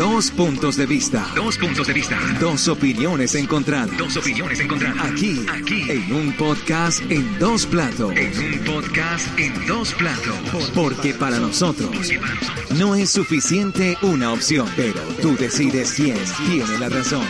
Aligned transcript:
Dos 0.00 0.30
puntos 0.30 0.78
de 0.78 0.86
vista. 0.86 1.26
Dos 1.36 1.58
puntos 1.58 1.86
de 1.86 1.92
vista. 1.92 2.18
Dos 2.40 2.68
opiniones 2.68 3.34
encontradas. 3.34 3.98
Dos 3.98 4.16
opiniones 4.16 4.58
encontradas. 4.58 5.10
Aquí, 5.10 5.44
Aquí. 5.46 5.90
en 5.90 6.10
un 6.14 6.32
podcast 6.38 7.02
en 7.10 7.38
dos 7.38 7.66
platos. 7.66 8.10
En 8.16 8.32
un 8.38 8.64
podcast 8.64 9.38
en 9.38 9.66
dos 9.66 9.92
platos. 9.92 10.70
Porque 10.74 11.12
para 11.12 11.38
nosotros 11.38 11.90
no 12.78 12.94
es 12.94 13.10
suficiente 13.10 13.98
una 14.00 14.32
opción, 14.32 14.66
pero 14.74 15.02
tú 15.20 15.36
decides 15.36 15.92
quién 15.92 16.16
tiene 16.46 16.78
la 16.78 16.88
razón. 16.88 17.26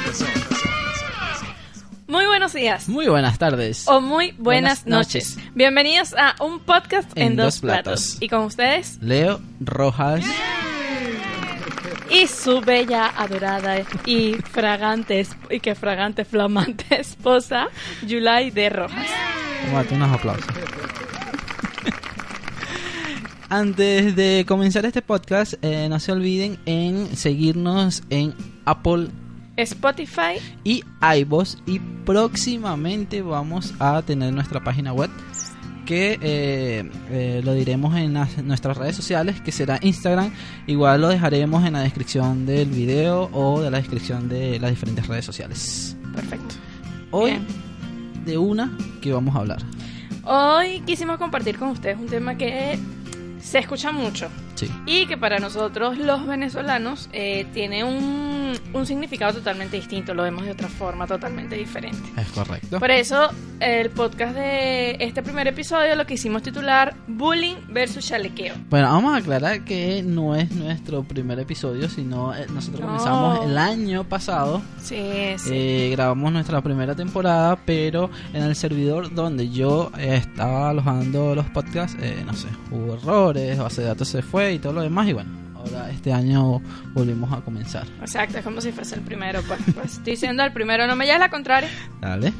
Muy 2.06 2.26
buenos 2.26 2.52
días. 2.52 2.88
Muy 2.88 3.08
buenas 3.08 3.36
tardes. 3.36 3.82
O 3.88 4.00
muy 4.00 4.30
buenas, 4.38 4.84
Buenas 4.84 4.86
noches. 4.86 5.36
noches. 5.36 5.50
Bienvenidos 5.56 6.14
a 6.14 6.36
un 6.40 6.60
podcast 6.60 7.10
en, 7.16 7.32
En 7.32 7.36
dos, 7.36 7.58
platos. 7.58 8.16
Y 8.20 8.28
con 8.28 8.44
ustedes 8.44 8.98
Leo 9.00 9.40
Rojas. 9.58 10.24
Y 12.10 12.26
su 12.26 12.60
bella, 12.60 13.06
adorada 13.16 13.80
y 14.04 14.34
fragante 14.34 15.26
y 15.50 15.60
que 15.60 15.74
fragante, 15.74 16.24
flamante 16.24 16.84
esposa, 17.00 17.68
Yulai 18.06 18.50
de 18.50 18.70
Rojas. 18.70 19.06
Tómate 19.66 19.94
unos 19.94 20.10
aplausos. 20.12 20.46
Antes 23.48 24.14
de 24.14 24.44
comenzar 24.46 24.84
este 24.84 25.02
podcast, 25.02 25.54
eh, 25.62 25.88
no 25.88 25.98
se 25.98 26.12
olviden 26.12 26.58
en 26.66 27.16
seguirnos 27.16 28.04
en 28.08 28.34
Apple 28.64 29.08
Spotify, 29.56 30.38
y 30.64 30.82
iVoox 31.02 31.56
y 31.66 31.78
próximamente 32.06 33.22
vamos 33.22 33.74
a 33.78 34.02
tener 34.02 34.32
nuestra 34.32 34.62
página 34.62 34.92
web 34.92 35.10
que 35.90 36.18
eh, 36.22 36.88
eh, 37.10 37.40
lo 37.42 37.52
diremos 37.52 37.96
en 37.96 38.14
las- 38.14 38.38
nuestras 38.44 38.76
redes 38.76 38.94
sociales 38.94 39.40
que 39.40 39.50
será 39.50 39.78
Instagram 39.82 40.30
igual 40.68 41.00
lo 41.00 41.08
dejaremos 41.08 41.64
en 41.66 41.72
la 41.72 41.80
descripción 41.80 42.46
del 42.46 42.68
video 42.70 43.28
o 43.32 43.60
de 43.60 43.72
la 43.72 43.78
descripción 43.78 44.28
de 44.28 44.60
las 44.60 44.70
diferentes 44.70 45.08
redes 45.08 45.24
sociales 45.24 45.96
perfecto. 46.14 46.54
hoy 47.10 47.30
Bien. 47.32 47.46
de 48.24 48.38
una 48.38 48.76
que 49.02 49.12
vamos 49.12 49.34
a 49.34 49.40
hablar 49.40 49.58
Hoy 50.22 50.80
quisimos 50.86 51.16
compartir 51.18 51.58
con 51.58 51.70
ustedes 51.70 51.98
un 51.98 52.06
tema 52.06 52.36
que 52.36 52.78
se 53.40 53.58
escucha 53.58 53.90
mucho 53.90 54.28
sí 54.54 54.70
y 54.86 55.06
que 55.06 55.16
para 55.16 55.38
nosotros 55.40 55.98
los 55.98 56.24
venezolanos 56.26 57.08
eh, 57.12 57.46
tiene 57.52 57.82
un, 57.82 58.29
un 58.72 58.86
significado 58.86 59.32
totalmente 59.34 59.76
distinto, 59.76 60.14
lo 60.14 60.22
vemos 60.22 60.44
de 60.44 60.52
otra 60.52 60.68
forma 60.68 61.06
totalmente 61.06 61.56
diferente. 61.56 61.98
es 62.16 62.28
correcto 62.28 62.78
Por 62.78 62.90
eso, 62.90 63.30
el 63.60 63.90
podcast 63.90 64.34
de 64.34 64.96
este 65.00 65.22
primer 65.22 65.46
episodio 65.48 65.94
lo 65.96 66.06
quisimos 66.06 66.42
titular 66.42 66.94
Bullying 67.06 67.56
versus 67.68 68.06
chalequeo. 68.06 68.54
Bueno, 68.70 68.88
vamos 68.88 69.14
a 69.14 69.16
aclarar 69.18 69.64
que 69.64 70.02
no 70.02 70.34
es 70.36 70.50
nuestro 70.52 71.02
primer 71.04 71.38
episodio, 71.40 71.88
sino 71.88 72.34
eh, 72.34 72.46
nosotros 72.52 72.80
No. 72.80 72.86
comenzamos 72.86 73.46
el 73.46 73.58
año 73.58 74.04
pasado 74.04 74.62
Sí, 74.80 74.96
sí. 75.36 75.50
Eh, 75.52 75.88
grabamos 75.92 76.32
nuestra 76.32 76.60
primera 76.62 76.94
temporada, 76.94 77.56
pero 77.64 78.10
en 78.32 78.42
el 78.42 78.54
servidor 78.56 79.12
donde 79.14 79.48
yo 79.50 79.90
estaba 79.98 80.70
alojando 80.70 81.34
los 81.34 81.46
podcasts, 81.50 81.96
eh, 82.00 82.22
no 82.24 82.32
sé, 82.34 82.48
hubo 82.70 82.94
errores, 82.94 83.58
base 83.58 83.82
de 83.82 83.88
datos 83.88 84.08
se 84.08 84.22
fue 84.22 84.54
y 84.54 84.58
todo 84.58 84.72
lo 84.74 84.82
demás. 84.82 85.08
Y 85.08 85.12
bueno, 85.12 85.30
ahora 85.60 85.90
este 85.90 86.12
año 86.12 86.60
volvimos 86.92 87.32
a 87.32 87.40
comenzar. 87.40 87.86
Exacto, 88.00 88.38
es 88.38 88.44
como 88.44 88.60
si 88.60 88.72
fuese 88.72 88.96
el 88.96 89.02
primero. 89.02 89.42
Pues, 89.46 89.60
pues 89.74 89.92
estoy 89.94 90.12
diciendo 90.12 90.42
el 90.42 90.52
primero, 90.52 90.86
no 90.86 90.96
me 90.96 91.04
lleves 91.04 91.20
la 91.20 91.30
contraria. 91.30 91.70
Dale. 92.00 92.32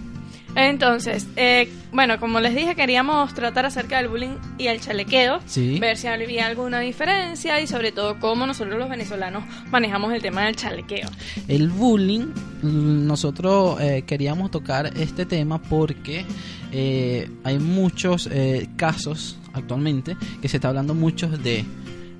Entonces, 0.56 1.28
eh, 1.36 1.72
bueno, 1.92 2.18
como 2.18 2.40
les 2.40 2.54
dije, 2.54 2.74
queríamos 2.74 3.32
tratar 3.34 3.66
acerca 3.66 3.98
del 3.98 4.08
bullying 4.08 4.36
y 4.58 4.66
el 4.66 4.80
chalequeo. 4.80 5.40
Sí. 5.46 5.78
Ver 5.78 5.96
si 5.96 6.08
había 6.08 6.46
alguna 6.46 6.80
diferencia 6.80 7.60
y 7.60 7.66
sobre 7.66 7.92
todo 7.92 8.18
cómo 8.18 8.46
nosotros 8.46 8.78
los 8.78 8.88
venezolanos 8.88 9.44
manejamos 9.70 10.12
el 10.12 10.22
tema 10.22 10.44
del 10.46 10.56
chalequeo. 10.56 11.08
El 11.46 11.68
bullying, 11.68 12.32
nosotros 12.62 13.80
eh, 13.80 14.02
queríamos 14.06 14.50
tocar 14.50 14.90
este 14.96 15.24
tema 15.24 15.58
porque 15.62 16.24
eh, 16.72 17.30
hay 17.44 17.58
muchos 17.58 18.28
eh, 18.30 18.68
casos 18.76 19.36
actualmente 19.52 20.16
que 20.40 20.48
se 20.48 20.58
está 20.58 20.68
hablando 20.68 20.94
muchos 20.94 21.42
de 21.42 21.64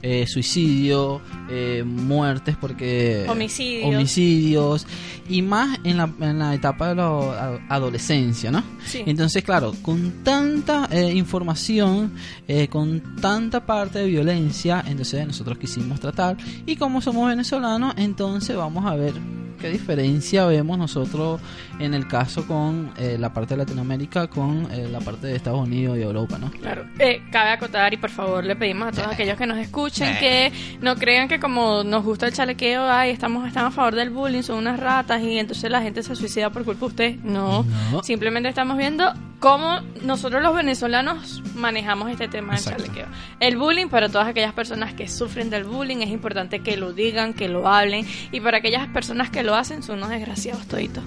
eh, 0.03 0.27
suicidio, 0.27 1.21
eh, 1.49 1.83
muertes 1.85 2.57
porque 2.61 3.27
Homicidios. 3.29 3.95
homicidios 3.95 4.87
y 5.29 5.43
más 5.43 5.79
en 5.85 5.97
la, 5.99 6.11
en 6.21 6.39
la 6.39 6.55
etapa 6.55 6.89
de 6.89 6.95
la 6.97 7.61
adolescencia, 7.69 8.51
¿no? 8.51 8.63
Sí. 8.85 9.03
Entonces, 9.07 9.45
claro, 9.45 9.75
con 9.83 10.25
tanta 10.25 10.89
eh, 10.91 11.13
información, 11.15 12.13
eh, 12.49 12.69
con 12.69 13.17
tanta 13.21 13.65
parte 13.65 14.01
de 14.01 14.07
violencia, 14.07 14.83
entonces 14.87 15.27
nosotros 15.27 15.59
quisimos 15.59 16.01
tratar. 16.01 16.37
Y 16.67 16.77
como 16.77 17.01
somos 17.01 17.29
venezolanos, 17.29 17.95
entonces 17.97 18.57
vamos 18.57 18.85
a 18.87 18.97
ver 18.97 19.13
qué 19.61 19.71
diferencia 19.71 20.47
vemos 20.47 20.79
nosotros 20.79 21.41
en 21.79 21.95
el 21.95 22.09
caso 22.09 22.47
con 22.47 22.93
eh, 22.97 23.17
la 23.19 23.33
parte 23.33 23.55
de 23.55 23.59
Latinoamérica, 23.59 24.29
con 24.29 24.67
eh, 24.73 24.89
la 24.91 25.01
parte 25.01 25.27
de 25.29 25.37
Estados 25.37 25.61
Unidos 25.61 25.99
y 25.99 26.03
Europa, 26.03 26.39
¿no? 26.39 26.51
Claro. 26.51 26.87
Eh, 26.99 27.23
cabe 27.31 27.51
acotar 27.51 27.93
y 27.93 27.97
por 27.97 28.11
favor 28.11 28.45
le 28.45 28.57
pedimos 28.57 28.89
a 28.89 28.93
todos 28.93 29.09
aquellos 29.09 29.37
que 29.37 29.47
nos 29.47 29.59
escuchen 29.59 30.19
que 30.19 30.53
no 30.81 30.97
crean 30.97 31.29
que 31.29 31.39
como 31.39 31.85
nos 31.85 32.05
gusta 32.05 32.27
el 32.27 32.33
chalequeo, 32.33 32.85
ay, 32.85 33.11
estamos, 33.11 33.47
estamos 33.47 33.73
a 33.73 33.77
favor 33.77 33.95
del 33.95 34.11
bullying, 34.11 34.43
son 34.43 34.59
unas 34.59 34.81
ratas 34.81 35.23
y 35.23 35.39
entonces 35.39 35.71
la 35.71 35.83
gente 35.83 36.03
se 36.03 36.17
suicida 36.17 36.51
por 36.51 36.65
culpa 36.65 36.81
de 36.81 36.87
usted. 36.87 37.17
No. 37.23 37.65
No. 37.93 38.03
Simplemente 38.03 38.49
estamos 38.49 38.77
viendo 38.77 39.13
cómo 39.41 39.81
nosotros 40.03 40.43
los 40.43 40.55
venezolanos 40.55 41.43
manejamos 41.55 42.11
este 42.11 42.29
tema 42.29 42.53
del 42.53 42.63
Exacto. 42.63 42.85
chalequeo. 42.85 43.07
El 43.41 43.57
bullying 43.57 43.89
para 43.89 44.09
todas 44.09 44.29
aquellas 44.29 44.53
personas 44.53 44.95
que 44.95 45.09
sufren 45.09 45.51
del 45.51 45.65
bullying 45.65 45.99
es 45.99 46.11
importante 46.11 46.61
que 46.61 46.77
lo 46.77 46.93
digan, 46.93 47.33
que 47.35 47.49
lo 47.49 47.67
hablen 47.67 48.07
y 48.31 48.41
para 48.41 48.59
aquellas 48.59 48.87
personas 48.89 49.31
que 49.31 49.43
lo 49.43 49.55
hacen 49.55 49.83
son 49.83 49.99
unos 49.99 50.11
desgraciados 50.11 50.67
toditos. 50.67 51.03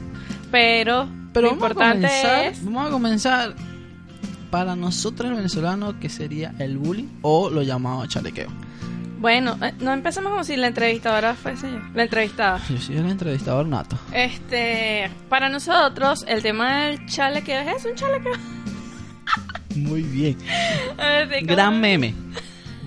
Pero, 0.52 1.08
Pero 1.32 1.48
lo 1.48 1.52
vamos 1.52 1.64
a 1.64 1.68
importante 1.68 2.08
comenzar, 2.08 2.44
es 2.46 2.66
vamos 2.66 2.88
a 2.88 2.92
comenzar 2.92 3.56
para 4.50 4.76
nosotros 4.76 5.30
el 5.30 5.36
venezolano 5.38 6.00
que 6.00 6.10
sería 6.10 6.54
el 6.60 6.78
bullying 6.78 7.10
o 7.22 7.50
lo 7.50 7.62
llamado 7.62 8.06
chalequeo. 8.08 8.50
Bueno, 9.24 9.58
eh, 9.62 9.72
no 9.80 9.94
empecemos 9.94 10.32
como 10.34 10.44
si 10.44 10.58
la 10.58 10.68
entrevistadora 10.68 11.34
fuese 11.34 11.72
yo. 11.72 11.80
La 11.94 12.04
entrevistada. 12.04 12.60
Yo 12.70 12.78
soy 12.78 12.98
el 12.98 13.10
entrevistador 13.10 13.66
nato. 13.66 13.98
Este, 14.12 15.10
para 15.30 15.48
nosotros, 15.48 16.26
el 16.28 16.42
tema 16.42 16.82
del 16.88 17.06
chalequeo 17.06 17.62
es 17.74 17.86
un 17.86 17.96
chalequeo. 17.96 18.34
Muy 19.78 20.02
bien. 20.02 20.38
Así 20.98 21.40
como- 21.46 21.56
Gran 21.56 21.80
meme. 21.80 22.14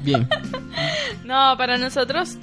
Bien. 0.05 0.29
No, 1.25 1.55
para 1.57 1.79
nosotros, 1.79 2.37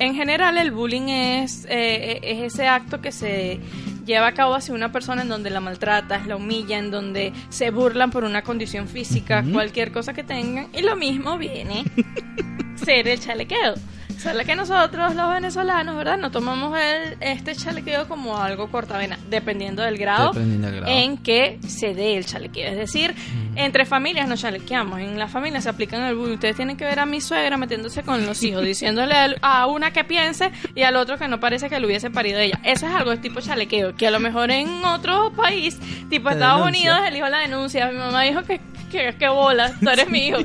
en 0.00 0.14
general, 0.16 0.58
el 0.58 0.72
bullying 0.72 1.08
es, 1.08 1.64
eh, 1.70 2.18
es 2.24 2.52
ese 2.52 2.66
acto 2.66 3.00
que 3.00 3.12
se 3.12 3.60
lleva 4.04 4.26
a 4.26 4.32
cabo 4.34 4.54
hacia 4.56 4.74
una 4.74 4.90
persona 4.90 5.22
en 5.22 5.28
donde 5.28 5.48
la 5.48 5.60
maltratas, 5.60 6.26
la 6.26 6.34
humilla, 6.36 6.76
en 6.76 6.90
donde 6.90 7.32
se 7.50 7.70
burlan 7.70 8.10
por 8.10 8.24
una 8.24 8.42
condición 8.42 8.88
física, 8.88 9.44
cualquier 9.52 9.92
cosa 9.92 10.12
que 10.12 10.24
tengan. 10.24 10.66
Y 10.74 10.82
lo 10.82 10.96
mismo 10.96 11.38
viene 11.38 11.84
ser 12.84 13.08
el 13.08 13.20
chalequeo. 13.20 13.74
Solo 14.18 14.44
que 14.44 14.54
nosotros, 14.54 15.16
los 15.16 15.30
venezolanos, 15.32 15.96
¿verdad? 15.96 16.16
No 16.16 16.30
tomamos 16.30 16.78
el, 16.78 17.16
este 17.20 17.56
chalequeo 17.56 18.06
como 18.06 18.38
algo 18.38 18.70
cortavena, 18.70 19.18
dependiendo 19.28 19.82
del 19.82 19.98
grado, 19.98 20.30
Dependiendo 20.32 20.68
del 20.70 20.76
grado. 20.80 20.92
en 20.96 21.18
que 21.18 21.58
se 21.66 21.92
dé 21.92 22.16
el 22.18 22.24
chalequeo. 22.24 22.68
Es 22.70 22.76
decir, 22.76 23.16
entre 23.56 23.84
familias 23.84 24.28
nos 24.28 24.40
chalequeamos. 24.42 25.00
En 25.00 25.18
las 25.18 25.28
familias 25.28 25.64
se 25.64 25.70
aplican 25.70 26.02
el 26.04 26.14
bullying. 26.14 26.34
Ustedes 26.34 26.54
tienen 26.54 26.76
que 26.76 26.84
ver 26.84 27.00
a 27.00 27.06
mi 27.06 27.20
suegra 27.20 27.56
metiéndose 27.56 28.04
con 28.04 28.24
los 28.24 28.40
hijos, 28.44 28.62
diciéndole 28.64 29.14
a 29.40 29.66
una 29.66 29.92
que 29.92 30.04
piense 30.04 30.52
y 30.76 30.82
al 30.82 30.94
otro 30.96 31.18
que 31.18 31.26
no 31.26 31.40
parece 31.40 31.68
que 31.68 31.80
lo 31.80 31.88
hubiese 31.88 32.08
parido 32.10 32.38
ella. 32.38 32.60
Eso 32.62 32.86
es 32.86 32.94
algo 32.94 33.10
de 33.10 33.16
tipo 33.16 33.40
chalequeo, 33.40 33.96
que 33.96 34.06
a 34.06 34.12
lo 34.12 34.20
mejor 34.20 34.52
en 34.52 34.84
otro 34.84 35.32
país, 35.32 35.80
tipo 36.10 36.30
Estados 36.30 36.64
denuncia. 36.64 36.92
Unidos, 36.92 37.08
el 37.08 37.16
hijo 37.16 37.28
la 37.28 37.38
denuncia. 37.38 37.88
Mi 37.90 37.98
mamá 37.98 38.22
dijo 38.22 38.42
que, 38.44 38.60
que, 38.92 39.16
que 39.18 39.28
bola, 39.28 39.72
tú 39.80 39.88
eres 39.90 40.08
mi 40.08 40.28
hijo. 40.28 40.38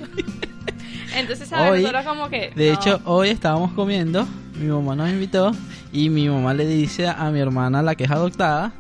Entonces, 1.20 1.50
¿sabes? 1.50 1.72
Hoy, 1.72 1.82
Nosotros 1.82 2.06
como 2.06 2.30
que... 2.30 2.52
de 2.56 2.68
no. 2.72 2.74
hecho, 2.74 3.02
hoy 3.06 3.30
estábamos 3.30 3.72
comiendo, 3.74 4.28
mi 4.60 4.68
mamá 4.68 4.96
nos 4.96 5.10
invitó 5.10 5.52
y 5.92 6.10
mi 6.10 6.28
mamá 6.30 6.54
le 6.54 6.66
dice 6.68 7.08
a 7.08 7.30
mi 7.32 7.40
hermana, 7.40 7.82
la 7.82 7.96
que 7.96 8.04
es 8.06 8.12
adoptada, 8.12 8.74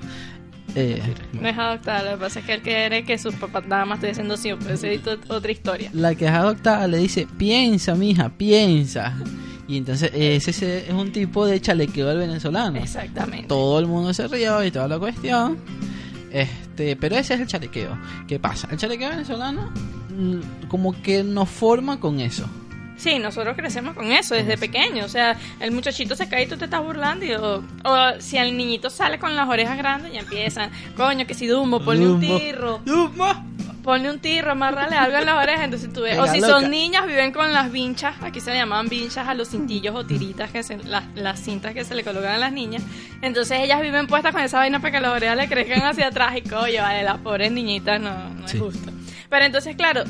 eh, 0.75 1.01
No 1.33 1.47
es 1.47 1.57
adoptada, 1.57 2.03
lo 2.11 2.17
que 2.17 2.23
pasa 2.25 2.39
es 2.39 2.45
que 2.45 2.53
él 2.53 2.61
quiere 2.61 3.03
que 3.03 3.17
sus 3.17 3.33
papás 3.35 3.65
nada 3.67 3.85
más 3.85 4.03
estén 4.03 4.29
diciendo 4.29 4.63
pues 4.63 4.83
esa 4.83 5.11
es 5.11 5.17
otra 5.29 5.51
historia. 5.51 5.89
la 5.93 6.13
que 6.13 6.25
es 6.25 6.31
adoptada 6.31 6.87
le 6.87 6.97
dice, 6.97 7.27
piensa, 7.37 7.95
mija, 7.95 8.29
piensa. 8.29 9.15
Y 9.67 9.77
entonces 9.77 10.11
ese 10.13 10.53
se- 10.53 10.87
es 10.87 10.93
un 10.93 11.11
tipo 11.11 11.45
de 11.45 11.59
chalequeo 11.59 12.07
del 12.07 12.19
venezolano. 12.19 12.77
Exactamente. 12.79 13.47
Todo 13.47 13.79
el 13.79 13.87
mundo 13.87 14.13
se 14.13 14.27
rió 14.27 14.63
y 14.63 14.71
toda 14.71 14.87
la 14.87 14.97
cuestión. 14.99 15.57
Este, 16.31 16.95
pero 16.95 17.15
ese 17.17 17.33
es 17.33 17.41
el 17.41 17.47
chalequeo. 17.47 17.97
¿Qué 18.27 18.39
pasa? 18.39 18.67
El 18.71 18.77
chalequeo 18.77 19.09
venezolano 19.09 19.69
como 20.67 20.99
que 21.01 21.23
nos 21.23 21.49
forma 21.49 21.99
con 21.99 22.19
eso. 22.19 22.49
Sí, 22.97 23.19
nosotros 23.19 23.55
crecemos 23.55 23.93
con 23.95 24.11
eso 24.11 24.33
desde 24.33 24.57
pequeño. 24.57 25.05
O 25.05 25.07
sea, 25.07 25.37
el 25.59 25.71
muchachito 25.71 26.15
se 26.15 26.27
cae 26.27 26.43
y 26.43 26.47
tú 26.47 26.57
te 26.57 26.65
estás 26.65 26.81
burlando. 26.83 27.25
Y, 27.25 27.33
o, 27.33 27.57
o 27.83 27.97
si 28.19 28.37
el 28.37 28.57
niñito 28.57 28.89
sale 28.89 29.19
con 29.19 29.35
las 29.35 29.47
orejas 29.47 29.77
grandes, 29.77 30.11
ya 30.13 30.21
empiezan. 30.21 30.71
Coño, 30.95 31.27
que 31.27 31.35
si 31.35 31.45
Dumbo, 31.45 31.79
ponle 31.79 32.07
un 32.07 32.19
tirro. 32.19 32.79
¡Dumbo! 32.85 33.27
Ponle 33.83 34.09
un 34.09 34.19
tirro, 34.19 34.51
amárrale 34.51 34.95
algo 34.97 35.15
en 35.17 35.25
las 35.27 35.41
orejas. 35.43 35.63
Entonces 35.65 35.93
tú 35.93 36.01
ves. 36.01 36.17
O 36.17 36.25
si 36.25 36.41
loca. 36.41 36.53
son 36.59 36.71
niñas, 36.71 37.05
viven 37.05 37.31
con 37.31 37.53
las 37.53 37.71
vinchas. 37.71 38.15
Aquí 38.21 38.39
se 38.41 38.49
le 38.51 38.57
llamaban 38.57 38.89
vinchas 38.89 39.27
a 39.27 39.35
los 39.35 39.47
cintillos 39.49 39.95
o 39.95 40.03
tiritas, 40.03 40.49
que 40.49 40.63
se, 40.63 40.77
las, 40.77 41.03
las 41.15 41.39
cintas 41.39 41.75
que 41.75 41.85
se 41.85 41.93
le 41.93 42.03
colocan 42.03 42.31
a 42.31 42.37
las 42.39 42.51
niñas. 42.51 42.81
Entonces 43.21 43.59
ellas 43.61 43.79
viven 43.79 44.07
puestas 44.07 44.33
con 44.33 44.41
esa 44.41 44.57
vaina 44.57 44.79
para 44.79 44.91
que 44.91 44.99
las 45.01 45.11
orejas 45.15 45.37
le 45.37 45.47
crezcan 45.47 45.83
hacia 45.83 46.07
atrás. 46.07 46.35
Y 46.35 46.41
coño, 46.41 46.81
vale, 46.81 47.03
las 47.03 47.19
pobres 47.19 47.51
niñitas 47.51 48.01
no, 48.01 48.29
no 48.33 48.47
Sí. 48.47 48.57
es 48.57 48.63
justo. 48.63 48.91
Pero 49.29 49.45
entonces, 49.45 49.75
claro, 49.75 50.03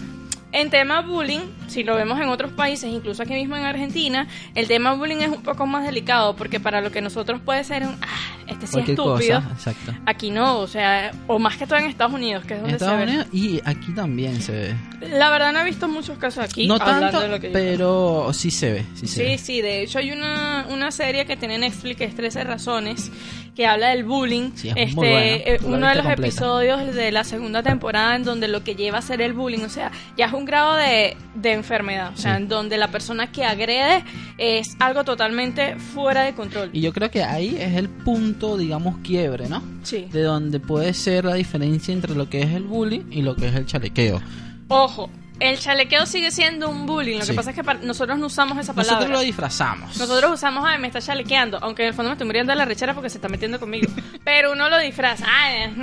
en 0.53 0.69
tema 0.69 1.01
bullying, 1.01 1.41
si 1.67 1.83
lo 1.83 1.95
vemos 1.95 2.19
en 2.19 2.29
otros 2.29 2.51
países, 2.53 2.89
incluso 2.91 3.21
aquí 3.23 3.33
mismo 3.33 3.55
en 3.57 3.65
Argentina, 3.65 4.27
el 4.55 4.67
tema 4.67 4.93
bullying 4.93 5.17
es 5.17 5.29
un 5.29 5.43
poco 5.43 5.65
más 5.67 5.85
delicado 5.85 6.35
porque 6.35 6.59
para 6.59 6.79
lo 6.81 6.89
que 6.91 7.01
nosotros 7.01 7.41
puede 7.43 7.63
ser 7.65 7.83
un, 7.83 7.95
ah, 8.01 8.37
este 8.47 8.65
sí 8.65 8.79
es 8.79 8.89
estúpido, 8.89 9.41
cosa, 9.41 9.51
exacto. 9.53 9.93
aquí 10.05 10.31
no, 10.31 10.59
o 10.59 10.67
sea, 10.67 11.11
o 11.27 11.37
más 11.37 11.57
que 11.57 11.67
todo 11.67 11.77
en 11.79 11.85
Estados 11.87 12.13
Unidos, 12.13 12.45
que 12.45 12.53
es 12.53 12.61
donde 12.61 12.75
Estados 12.77 12.93
se 12.99 13.05
ve. 13.05 13.11
Unidos 13.11 13.27
y 13.33 13.61
aquí 13.65 13.91
también 13.93 14.41
se 14.41 14.51
ve. 14.53 14.75
La 15.11 15.29
verdad 15.29 15.51
no 15.51 15.59
he 15.59 15.65
visto 15.65 15.89
muchos 15.89 16.17
casos 16.17 16.43
aquí. 16.45 16.65
no 16.65 16.79
tanto, 16.79 17.19
de 17.19 17.27
lo 17.27 17.39
que 17.41 17.49
pero 17.49 18.31
sí 18.33 18.49
se 18.49 18.71
ve. 18.71 18.85
Sí, 18.95 19.07
se 19.07 19.15
Sí, 19.15 19.23
ve. 19.23 19.37
sí, 19.37 19.61
de 19.61 19.83
hecho 19.83 19.99
hay 19.99 20.11
una, 20.11 20.65
una 20.69 20.91
serie 20.91 21.25
que 21.25 21.35
tiene 21.35 21.57
Netflix 21.57 21.97
que 21.97 22.05
es 22.05 22.15
13 22.15 22.45
razones, 22.45 23.11
que 23.57 23.65
habla 23.65 23.89
del 23.89 24.03
bullying. 24.03 24.51
Sí, 24.53 24.69
es 24.69 24.91
este, 24.91 25.55
eh, 25.55 25.59
uno 25.63 25.87
de 25.87 25.95
los 25.95 26.05
completa. 26.05 26.27
episodios 26.27 26.93
de 26.95 27.11
la 27.11 27.23
segunda 27.23 27.63
temporada 27.63 28.15
en 28.15 28.23
donde 28.23 28.47
lo 28.47 28.63
que 28.63 28.75
lleva 28.75 28.99
a 28.99 29.01
ser 29.01 29.19
el 29.19 29.33
bullying, 29.33 29.63
o 29.65 29.69
sea, 29.69 29.91
ya 30.15 30.27
es 30.27 30.33
un 30.33 30.45
grado 30.45 30.75
de, 30.75 31.17
de 31.33 31.53
enfermedad, 31.53 32.11
o 32.13 32.17
sea, 32.17 32.35
Sí. 32.35 32.43
en 32.43 32.49
donde 32.49 32.77
la 32.77 32.89
persona 32.89 33.31
que 33.31 33.43
agrede 33.45 34.03
es 34.37 34.75
algo 34.79 35.03
totalmente 35.03 35.75
fuera 35.77 36.21
de 36.21 36.35
control. 36.35 36.69
Y 36.71 36.81
yo 36.81 36.93
creo 36.93 37.09
que 37.09 37.23
ahí 37.23 37.57
es 37.59 37.73
el 37.75 37.89
punto, 37.89 38.57
digamos, 38.57 38.99
quiebre, 38.99 39.49
¿no? 39.49 39.63
Sí. 39.81 40.05
De 40.13 40.21
donde 40.21 40.59
puede 40.59 40.93
ser 40.93 41.25
la 41.25 41.33
diferencia 41.33 41.91
entre 41.95 42.13
lo 42.13 42.29
que 42.29 42.41
es 42.43 42.51
el 42.53 42.61
bullying 42.63 43.05
y 43.09 43.23
lo 43.23 43.35
que 43.35 43.47
es 43.47 43.55
el 43.55 43.65
chalequeo. 43.65 44.21
Ojo, 44.67 45.09
el 45.39 45.59
chalequeo 45.59 46.05
sigue 46.05 46.31
siendo 46.31 46.69
un 46.69 46.85
bullying, 46.85 47.17
lo 47.19 47.25
Sí. 47.25 47.31
que 47.31 47.35
pasa 47.35 47.51
es 47.51 47.55
que 47.55 47.63
nosotros 47.85 48.17
no 48.17 48.25
usamos 48.27 48.57
esa 48.57 48.73
palabra. 48.73 48.95
Nosotros 48.97 49.19
lo 49.19 49.25
disfrazamos. 49.25 49.97
Nosotros 49.97 50.31
usamos, 50.31 50.63
ay, 50.67 50.79
me 50.79 50.87
está 50.87 50.99
chalequeando, 51.01 51.59
aunque 51.61 51.83
en 51.83 51.89
el 51.89 51.93
fondo 51.93 52.09
me 52.09 52.13
estoy 52.13 52.25
muriendo 52.27 52.51
de 52.51 52.57
la 52.57 52.65
rechera 52.65 52.93
porque 52.93 53.09
se 53.09 53.17
está 53.17 53.29
metiendo 53.29 53.59
conmigo. 53.59 53.87
Pero 54.23 54.51
uno 54.53 54.69
lo 54.69 54.77
disfraza, 54.79 55.25
ay, 55.29 55.73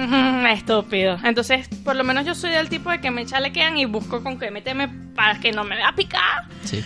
estúpido. 0.54 1.18
Entonces, 1.22 1.68
por 1.84 1.96
lo 1.96 2.04
menos 2.04 2.24
yo 2.26 2.34
soy 2.34 2.50
del 2.50 2.68
tipo 2.68 2.90
de 2.90 3.00
que 3.00 3.10
me 3.10 3.24
chalequean 3.26 3.78
y 3.78 3.84
busco 3.84 4.22
con 4.22 4.38
qué 4.38 4.50
meterme 4.50 4.88
para 5.14 5.38
que 5.40 5.52
no 5.52 5.64
me 5.64 5.76
vea 5.76 5.92
picar. 5.94 6.44
Sí. 6.64 6.82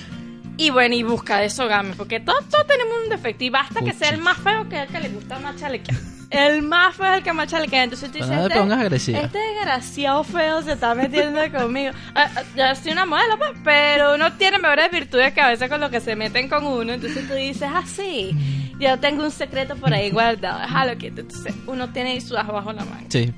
Y 0.57 0.71
bueno, 0.71 0.95
y 0.97 1.05
busca 1.05 1.39
deshogarme, 1.39 1.95
porque 1.95 2.19
todos, 2.21 2.45
todos 2.49 2.67
tenemos 2.67 2.93
un 3.05 3.09
defecto 3.11 3.45
y 3.45 3.51
basta 3.51 3.81
que 3.81 3.93
sea 3.93 4.11
el 4.11 4.19
más 4.19 4.37
feo 4.39 4.69
que 4.69 4.83
el 4.83 4.89
que 4.89 4.99
le 5.01 5.09
gusta 5.11 5.39
más 5.39 5.55
chalequear. 5.57 5.97
El 6.31 6.63
más 6.63 6.95
feo 6.95 7.07
es 7.13 7.19
el 7.19 7.25
que 7.25 7.33
más 7.33 7.49
chalequea. 7.49 7.85
Entonces 7.85 8.11
tú 8.11 8.19
dices, 8.19 8.31
no 8.31 8.43
te 8.43 8.49
este, 8.49 8.59
pongas 8.59 8.81
agresiva. 8.81 9.21
este 9.21 9.39
desgraciado 9.39 10.25
feo 10.25 10.63
se 10.63 10.73
está 10.73 10.95
metiendo 10.95 11.41
conmigo. 11.51 11.93
Ah, 12.15 12.31
ah, 12.37 12.43
Yo 12.55 12.75
soy 12.81 12.93
una 12.93 13.07
modelo, 13.07 13.39
pues, 13.39 13.53
pero 13.65 14.15
uno 14.15 14.33
tiene 14.35 14.59
mejores 14.59 14.91
virtudes 14.91 15.33
que 15.33 15.41
a 15.41 15.49
veces 15.49 15.71
con 15.71 15.81
lo 15.81 15.91
que 15.91 16.01
se 16.01 16.17
meten 16.17 16.49
con 16.49 16.67
uno. 16.67 16.93
Entonces 16.93 17.27
tú 17.27 17.35
dices, 17.35 17.69
ah, 17.73 17.85
sí, 17.87 18.37
yo 18.79 18.99
tengo 18.99 19.25
un 19.25 19.31
secreto 19.31 19.77
por 19.77 19.93
ahí 19.95 20.11
guardado. 20.13 20.61
Déjalo 20.61 20.99
quieto. 20.99 21.23
Entonces 21.23 21.55
uno 21.67 21.91
tiene 21.91 22.11
ahí 22.11 22.21
su 22.21 22.37
as 22.37 22.47
bajo 22.47 22.73
la 22.73 22.85
manga. 22.85 23.07
Sí. 23.09 23.33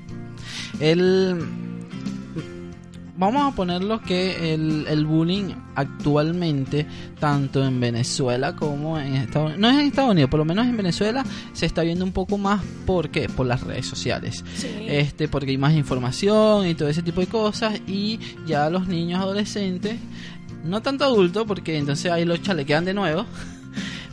El... 0.79 1.70
Vamos 3.21 3.53
a 3.53 3.55
ponerlo 3.55 4.01
que 4.01 4.51
el, 4.51 4.87
el 4.87 5.05
bullying 5.05 5.53
actualmente, 5.75 6.87
tanto 7.19 7.63
en 7.63 7.79
Venezuela 7.79 8.55
como 8.55 8.97
en 8.97 9.13
Estados 9.13 9.49
Unidos, 9.53 9.59
no 9.61 9.69
es 9.69 9.79
en 9.79 9.85
Estados 9.85 10.09
Unidos, 10.09 10.31
por 10.31 10.39
lo 10.39 10.45
menos 10.45 10.65
en 10.65 10.75
Venezuela 10.75 11.23
se 11.53 11.67
está 11.67 11.83
viendo 11.83 12.03
un 12.03 12.13
poco 12.13 12.39
más, 12.39 12.63
¿por 12.87 13.11
qué? 13.11 13.29
Por 13.29 13.45
las 13.45 13.61
redes 13.61 13.85
sociales. 13.85 14.43
Sí. 14.55 14.69
Este, 14.87 15.27
porque 15.27 15.51
hay 15.51 15.59
más 15.59 15.75
información 15.75 16.65
y 16.65 16.73
todo 16.73 16.89
ese 16.89 17.03
tipo 17.03 17.21
de 17.21 17.27
cosas 17.27 17.79
y 17.85 18.19
ya 18.47 18.71
los 18.71 18.87
niños 18.87 19.21
adolescentes, 19.21 19.97
no 20.65 20.81
tanto 20.81 21.05
adultos, 21.05 21.45
porque 21.45 21.77
entonces 21.77 22.11
ahí 22.11 22.25
los 22.25 22.41
chalequean 22.41 22.85
de 22.85 22.95
nuevo, 22.95 23.27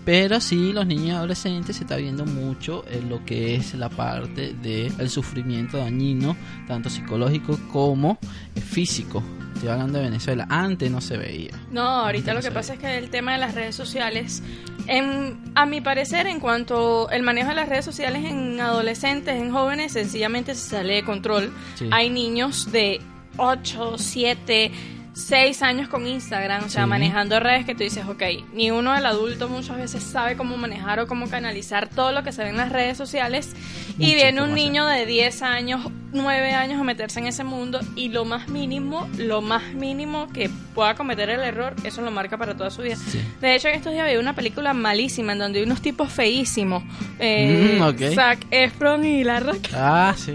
pero 0.08 0.40
sí 0.40 0.72
los 0.72 0.86
niños 0.86 1.06
y 1.06 1.10
adolescentes 1.10 1.76
se 1.76 1.82
está 1.82 1.96
viendo 1.96 2.24
mucho 2.24 2.82
en 2.90 3.10
lo 3.10 3.26
que 3.26 3.56
es 3.56 3.74
la 3.74 3.90
parte 3.90 4.54
del 4.54 5.10
sufrimiento 5.10 5.76
dañino, 5.76 6.34
tanto 6.66 6.88
psicológico 6.88 7.58
como 7.70 8.18
eh, 8.54 8.60
físico. 8.62 9.22
Estoy 9.52 9.68
hablando 9.68 9.98
de 9.98 10.04
Venezuela, 10.04 10.46
antes 10.48 10.90
no 10.90 11.02
se 11.02 11.18
veía. 11.18 11.50
No, 11.70 11.82
ahorita 11.82 12.32
lo 12.32 12.40
que 12.40 12.50
pasa 12.50 12.72
es 12.72 12.78
que 12.78 12.96
el 12.96 13.10
tema 13.10 13.34
de 13.34 13.38
las 13.38 13.54
redes 13.54 13.76
sociales, 13.76 14.42
en, 14.86 15.52
a 15.54 15.66
mi 15.66 15.82
parecer, 15.82 16.26
en 16.26 16.40
cuanto 16.40 17.10
el 17.10 17.22
manejo 17.22 17.50
de 17.50 17.56
las 17.56 17.68
redes 17.68 17.84
sociales 17.84 18.24
en 18.24 18.58
adolescentes, 18.62 19.34
en 19.34 19.52
jóvenes, 19.52 19.92
sencillamente 19.92 20.54
se 20.54 20.70
sale 20.70 20.94
de 20.94 21.04
control. 21.04 21.52
Sí. 21.74 21.86
Hay 21.92 22.08
niños 22.08 22.72
de 22.72 23.02
8, 23.36 23.98
7, 23.98 24.72
6 25.18 25.62
años 25.62 25.88
con 25.88 26.06
Instagram, 26.06 26.64
o 26.64 26.68
sea, 26.68 26.84
Sí. 26.84 26.88
manejando 26.88 27.40
redes 27.40 27.66
que 27.66 27.74
tú 27.74 27.82
dices, 27.82 28.06
ok, 28.06 28.22
ni 28.54 28.70
uno 28.70 28.92
del 28.94 29.04
adulto 29.04 29.48
muchas 29.48 29.76
veces 29.76 30.02
sabe 30.04 30.36
cómo 30.36 30.56
manejar 30.56 31.00
o 31.00 31.06
cómo 31.08 31.28
canalizar 31.28 31.88
todo 31.88 32.12
lo 32.12 32.22
que 32.22 32.30
se 32.32 32.44
ve 32.44 32.50
en 32.50 32.56
las 32.56 32.70
redes 32.70 32.96
sociales. 32.96 33.54
y 33.98 34.14
viene 34.14 34.42
un 34.42 34.54
niño 34.54 34.86
de 34.86 35.06
10 35.06 35.42
años, 35.42 35.90
9 36.12 36.52
años 36.52 36.80
a 36.80 36.84
meterse 36.84 37.20
en 37.20 37.26
ese 37.26 37.44
mundo 37.44 37.80
y 37.96 38.08
lo 38.08 38.24
más 38.24 38.48
mínimo, 38.48 39.08
lo 39.18 39.40
más 39.40 39.62
mínimo 39.74 40.26
que 40.32 40.50
pueda 40.74 40.94
cometer 40.94 41.28
el 41.30 41.40
error, 41.40 41.74
eso 41.84 42.00
lo 42.02 42.10
marca 42.10 42.36
para 42.38 42.56
toda 42.56 42.70
su 42.70 42.82
vida. 42.82 42.96
Sí. 42.96 43.20
De 43.40 43.54
hecho, 43.54 43.68
en 43.68 43.74
estos 43.74 43.92
días 43.92 44.08
vi 44.08 44.16
una 44.16 44.34
película 44.34 44.72
malísima 44.74 45.32
en 45.32 45.38
donde 45.38 45.58
hay 45.60 45.64
unos 45.66 45.82
tipos 45.82 46.10
feísimos. 46.10 46.82
Eh, 47.18 47.76
Mm, 47.78 47.82
ok. 47.82 48.14
Zac 48.14 48.46
Efron 48.50 49.04
y 49.04 49.24
La. 49.24 49.42
Ah, 49.74 50.14
sí. 50.16 50.32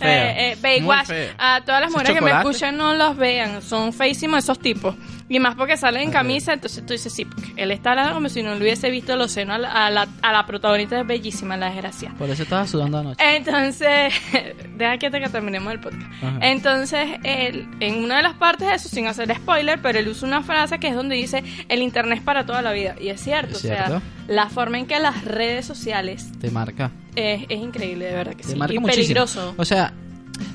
Eh, 0.00 0.52
eh, 0.52 0.58
Baywatch. 0.60 1.10
A 1.38 1.60
todas 1.64 1.80
las 1.80 1.90
mujeres 1.90 2.14
que 2.14 2.20
me 2.20 2.30
escuchan 2.30 2.76
no 2.76 2.94
los 2.94 3.16
vean. 3.16 3.62
Son 3.62 3.92
feísimos 3.92 4.44
esos 4.44 4.58
tipos. 4.58 4.94
Y 5.26 5.38
más 5.40 5.54
porque 5.54 5.76
salen 5.78 6.02
en 6.02 6.10
camisa, 6.10 6.52
entonces 6.52 6.84
tú 6.84 6.92
dices, 6.92 7.10
sí, 7.12 7.24
porque 7.24 7.52
él 7.56 7.70
está 7.70 7.92
hablando 7.92 8.12
como 8.12 8.28
si 8.28 8.42
no 8.42 8.54
le 8.54 8.60
hubiese 8.60 8.90
visto 8.90 9.16
los 9.16 9.32
senos 9.32 9.56
a 9.56 9.58
la, 9.58 9.86
a 9.86 9.90
la, 9.90 10.06
a 10.20 10.32
la 10.32 10.44
protagonista, 10.46 11.00
es 11.00 11.06
bellísima, 11.06 11.56
la 11.56 11.70
desgracia. 11.70 12.12
Por 12.18 12.28
eso 12.28 12.42
estaba 12.42 12.66
sudando 12.66 12.98
anoche. 12.98 13.36
Entonces, 13.36 14.12
deja 14.76 14.98
que, 14.98 15.10
que 15.10 15.28
terminemos 15.30 15.72
el 15.72 15.80
podcast. 15.80 16.02
Ajá. 16.22 16.38
Entonces, 16.42 17.08
él, 17.24 17.66
en 17.80 18.04
una 18.04 18.18
de 18.18 18.22
las 18.22 18.34
partes 18.34 18.68
de 18.68 18.74
eso, 18.74 18.88
sin 18.90 19.06
hacer 19.06 19.34
spoiler, 19.34 19.80
pero 19.80 19.98
él 19.98 20.08
usa 20.08 20.28
una 20.28 20.42
frase 20.42 20.78
que 20.78 20.88
es 20.88 20.94
donde 20.94 21.14
dice, 21.16 21.42
el 21.70 21.80
internet 21.80 22.18
es 22.18 22.24
para 22.24 22.44
toda 22.44 22.60
la 22.60 22.72
vida. 22.72 22.94
Y 23.00 23.08
es 23.08 23.20
cierto, 23.22 23.52
Es 23.52 23.64
o 23.64 23.68
sea, 23.68 24.02
la 24.28 24.50
forma 24.50 24.78
en 24.78 24.86
que 24.86 24.98
las 25.00 25.24
redes 25.24 25.64
sociales 25.64 26.30
Te 26.38 26.50
marca. 26.50 26.90
es, 27.16 27.44
es 27.48 27.58
increíble, 27.60 28.04
de 28.06 28.12
verdad 28.12 28.34
que 28.34 28.42
Te 28.42 28.50
sí. 28.50 28.56
marca 28.56 28.74
Y 28.74 28.78
muchísimo. 28.78 29.02
peligroso. 29.04 29.54
O 29.56 29.64
sea, 29.64 29.90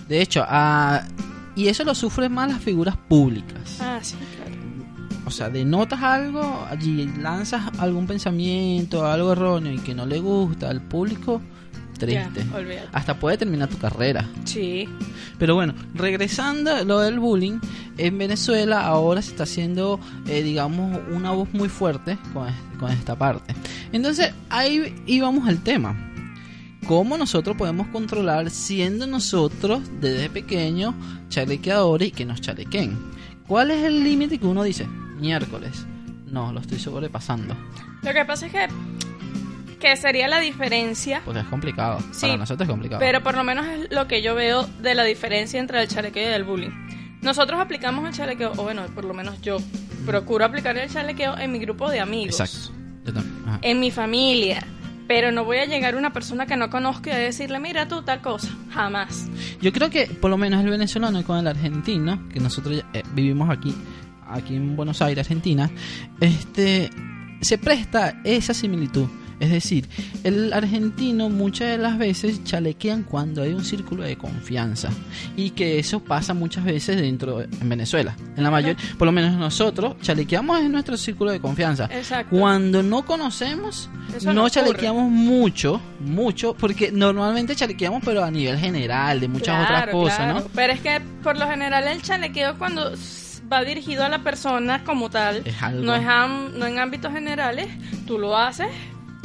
de 0.08 0.22
hecho, 0.22 0.46
ah, 0.48 1.02
y 1.56 1.68
eso 1.68 1.84
lo 1.84 1.94
sufren 1.96 2.32
más 2.32 2.50
las 2.52 2.62
figuras 2.62 2.96
públicas. 2.96 3.80
Ah, 3.82 4.00
sí. 4.02 4.16
O 5.30 5.32
sea, 5.32 5.48
denotas 5.52 6.02
algo, 6.02 6.66
allí 6.72 7.06
lanzas 7.20 7.62
algún 7.78 8.08
pensamiento, 8.08 9.06
algo 9.06 9.34
erróneo 9.34 9.72
y 9.72 9.78
que 9.78 9.94
no 9.94 10.08
le 10.08 10.20
gusta 10.20 10.72
al 10.72 10.82
público, 10.82 11.40
triste. 12.00 12.44
Hasta 12.92 13.20
puede 13.20 13.38
terminar 13.38 13.70
tu 13.70 13.78
carrera. 13.78 14.28
Sí. 14.46 14.90
Pero 15.38 15.54
bueno, 15.54 15.76
regresando 15.94 16.74
a 16.74 16.82
lo 16.82 17.02
del 17.02 17.20
bullying, 17.20 17.60
en 18.00 18.18
Venezuela 18.18 18.88
ahora 18.88 19.22
se 19.22 19.30
está 19.30 19.44
haciendo, 19.44 20.00
eh, 20.28 20.42
digamos, 20.42 21.00
una 21.12 21.30
voz 21.30 21.54
muy 21.54 21.70
fuerte 21.70 22.18
con, 22.34 22.48
con 22.80 22.92
esta 22.92 23.16
parte. 23.16 23.54
Entonces, 23.92 24.34
ahí 24.50 24.96
íbamos 25.06 25.48
al 25.48 25.60
tema. 25.62 25.96
¿Cómo 26.88 27.20
nosotros 27.20 27.56
podemos 27.56 27.86
controlar 27.90 28.50
siendo 28.50 29.06
nosotros 29.06 29.84
desde 30.02 30.28
pequeños 30.32 30.96
chalequeadores 31.30 32.08
y 32.08 32.12
que 32.14 32.26
nos 32.26 32.42
chalequen? 32.42 32.98
¿Cuál 33.46 33.70
es 33.70 33.84
el 33.84 34.04
límite 34.04 34.40
que 34.40 34.48
uno 34.48 34.64
dice? 34.64 34.88
Miércoles. 35.20 35.86
No, 36.28 36.52
lo 36.54 36.60
estoy 36.60 36.80
sobrepasando. 36.80 37.56
Lo 38.04 38.14
que 38.14 38.24
pasa 38.26 38.46
es 38.46 38.52
que, 38.52 38.68
que 39.80 39.96
sería 39.98 40.28
la 40.28 40.40
diferencia, 40.40 41.22
Porque 41.26 41.40
es 41.42 41.46
complicado. 41.48 42.00
Sí, 42.12 42.28
Para 42.28 42.38
nosotros 42.38 42.68
es 42.68 42.72
complicado. 42.72 43.00
pero 43.00 43.22
por 43.24 43.36
lo 43.36 43.44
menos 43.44 43.66
es 43.68 43.92
lo 43.92 44.08
que 44.08 44.22
yo 44.22 44.36
veo 44.36 44.64
de 44.82 44.96
la 44.96 45.04
diferencia 45.04 45.60
entre 45.60 45.82
el 45.82 45.88
chalequeo 45.88 46.30
y 46.30 46.34
el 46.34 46.44
bullying. 46.44 46.70
Nosotros 47.22 47.60
aplicamos 47.60 48.08
el 48.08 48.14
chalequeo, 48.14 48.52
o 48.56 48.64
bueno, 48.64 48.84
por 48.96 49.04
lo 49.06 49.14
menos 49.14 49.42
yo 49.42 49.58
procuro 50.06 50.46
aplicar 50.46 50.78
el 50.78 50.90
chalequeo 50.90 51.38
en 51.38 51.52
mi 51.52 51.60
grupo 51.60 51.90
de 51.90 52.00
amigos. 52.00 52.40
Exacto. 52.40 52.74
Yo 53.06 53.14
también. 53.14 53.36
Ajá. 53.48 53.60
en 53.62 53.80
mi 53.80 53.92
familia. 53.92 54.64
Pero 55.08 55.32
no 55.32 55.44
voy 55.44 55.58
a 55.58 55.66
llegar 55.66 55.96
a 55.96 55.98
una 55.98 56.14
persona 56.14 56.46
que 56.46 56.56
no 56.56 56.70
conozco 56.70 57.10
y 57.10 57.14
a 57.14 57.18
decirle, 57.18 57.60
mira 57.60 57.88
tú 57.88 58.04
tal 58.04 58.22
cosa. 58.22 58.48
Jamás. 58.72 59.26
Yo 59.60 59.74
creo 59.74 59.90
que 59.90 60.06
por 60.06 60.30
lo 60.30 60.38
menos 60.38 60.64
el 60.64 60.70
venezolano 60.70 61.24
con 61.24 61.40
el 61.40 61.48
argentino, 61.48 62.30
que 62.32 62.40
nosotros 62.40 62.84
eh, 62.94 63.02
vivimos 63.16 63.50
aquí, 63.50 63.76
aquí 64.30 64.56
en 64.56 64.76
Buenos 64.76 65.02
Aires, 65.02 65.26
Argentina, 65.26 65.70
este 66.20 66.90
se 67.42 67.58
presta 67.58 68.20
esa 68.24 68.54
similitud. 68.54 69.08
Es 69.40 69.52
decir, 69.52 69.88
el 70.26 70.52
argentino 70.52 71.30
muchas 71.30 71.70
de 71.70 71.78
las 71.78 71.98
veces 71.98 72.44
chalequean 72.44 73.04
cuando 73.04 73.42
hay 73.42 73.54
un 73.54 73.64
círculo 73.64 74.04
de 74.04 74.18
confianza 74.18 74.90
y 75.38 75.52
que 75.52 75.80
eso 75.80 76.04
pasa 76.04 76.34
muchas 76.34 76.66
veces 76.66 76.98
dentro 76.98 77.42
en 77.42 77.70
Venezuela. 77.70 78.18
En 78.36 78.44
la 78.44 78.52
mayor, 78.52 78.76
por 78.98 79.06
lo 79.06 79.14
menos 79.14 79.38
nosotros 79.38 79.96
chalequeamos 80.02 80.60
en 80.60 80.74
nuestro 80.74 80.98
círculo 80.98 81.32
de 81.32 81.40
confianza. 81.40 81.88
Exacto. 81.90 82.36
Cuando 82.36 82.84
no 82.84 83.06
conocemos, 83.06 83.90
Eso 84.14 84.34
no 84.34 84.50
chalequeamos 84.50 85.10
mucho, 85.10 85.80
mucho, 86.02 86.54
porque 86.54 86.92
normalmente 86.92 87.56
chalequeamos 87.56 88.02
pero 88.04 88.26
a 88.26 88.32
nivel 88.32 88.58
general 88.58 89.22
de 89.22 89.30
muchas 89.30 89.64
otras 89.64 89.88
cosas, 89.88 90.18
claro. 90.18 90.40
¿no? 90.42 90.46
Pero 90.54 90.74
es 90.74 90.82
que 90.82 91.00
por 91.24 91.38
lo 91.38 91.48
general 91.48 91.88
el 91.88 92.02
chalequeo 92.02 92.58
cuando 92.58 92.92
va 93.51 93.63
dirigido 93.63 94.03
a 94.03 94.10
la 94.10 94.20
persona 94.20 94.84
como 94.84 95.10
tal, 95.10 95.41
Es 95.46 95.56
no 95.74 95.96
es 95.96 96.06
am- 96.08 96.58
no 96.58 96.65
en 96.65 96.79
ámbitos 96.79 97.12
generales, 97.13 97.68
tú 98.06 98.18
lo 98.20 98.38
haces 98.38 98.68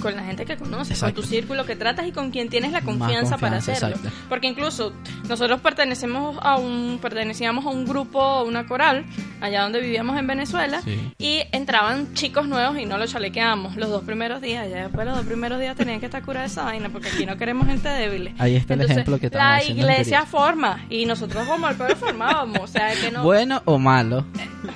con 0.05 0.15
la 0.17 0.23
gente 0.23 0.45
que 0.45 0.57
conoces, 0.57 0.93
Exacto. 0.99 1.15
con 1.17 1.23
tu 1.25 1.29
círculo 1.29 1.65
que 1.67 1.75
tratas 1.77 2.07
y 2.07 2.13
con 2.13 2.31
quien 2.31 2.49
tienes 2.49 2.71
la 2.73 2.83
confianza, 2.83 3.39
para 3.39 3.57
hacerlo. 3.57 3.89
exacto. 3.89 4.11
Porque 4.29 4.47
incluso 4.47 4.93
nosotros 5.29 5.61
pertenecemos 5.61 6.37
a 6.43 6.57
un 6.57 6.99
pertenecíamos 7.03 7.65
a 7.67 7.71
un 7.71 7.85
grupo, 7.87 8.43
una 8.45 8.67
coral, 8.67 9.05
allá 9.41 9.63
donde 9.63 9.81
vivíamos 9.81 10.17
en 10.19 10.27
Venezuela, 10.27 10.81
Sí. 10.83 11.13
y 11.19 11.41
entraban 11.53 12.15
chicos 12.15 12.47
nuevos 12.47 12.79
y 12.79 12.85
no 12.87 12.99
los 12.99 13.11
chalequeamos 13.11 13.77
los 13.77 13.89
dos 13.89 14.05
primeros 14.05 14.41
días, 14.41 14.69
ya 14.71 14.83
después 14.85 15.07
los 15.07 15.17
dos 15.17 15.27
primeros 15.27 15.59
días 15.59 15.75
tenían 15.77 15.99
que 16.01 16.07
estar 16.07 16.23
curados 16.23 16.53
esa 16.53 16.65
vaina 16.65 16.89
porque 16.91 17.09
aquí 17.09 17.25
no 17.27 17.37
queremos 17.37 17.67
gente 17.67 17.89
débil. 17.89 18.35
Ahí 18.39 18.57
está 18.57 18.75
el 18.75 18.83
ejemplo 18.83 19.19
que 19.19 19.31
La 19.31 19.63
iglesia 19.65 20.19
anterior. 20.21 20.27
forma 20.27 20.81
y 20.91 21.07
nosotros 21.07 21.47
como 21.49 21.69
el 21.69 21.77
pueblo 21.77 21.97
formábamos, 21.97 22.61
o 22.61 22.67
sea 22.67 22.93
que 22.95 23.11
no. 23.11 23.23
Bueno 23.25 23.63
o 23.65 23.79
malo. 23.79 24.25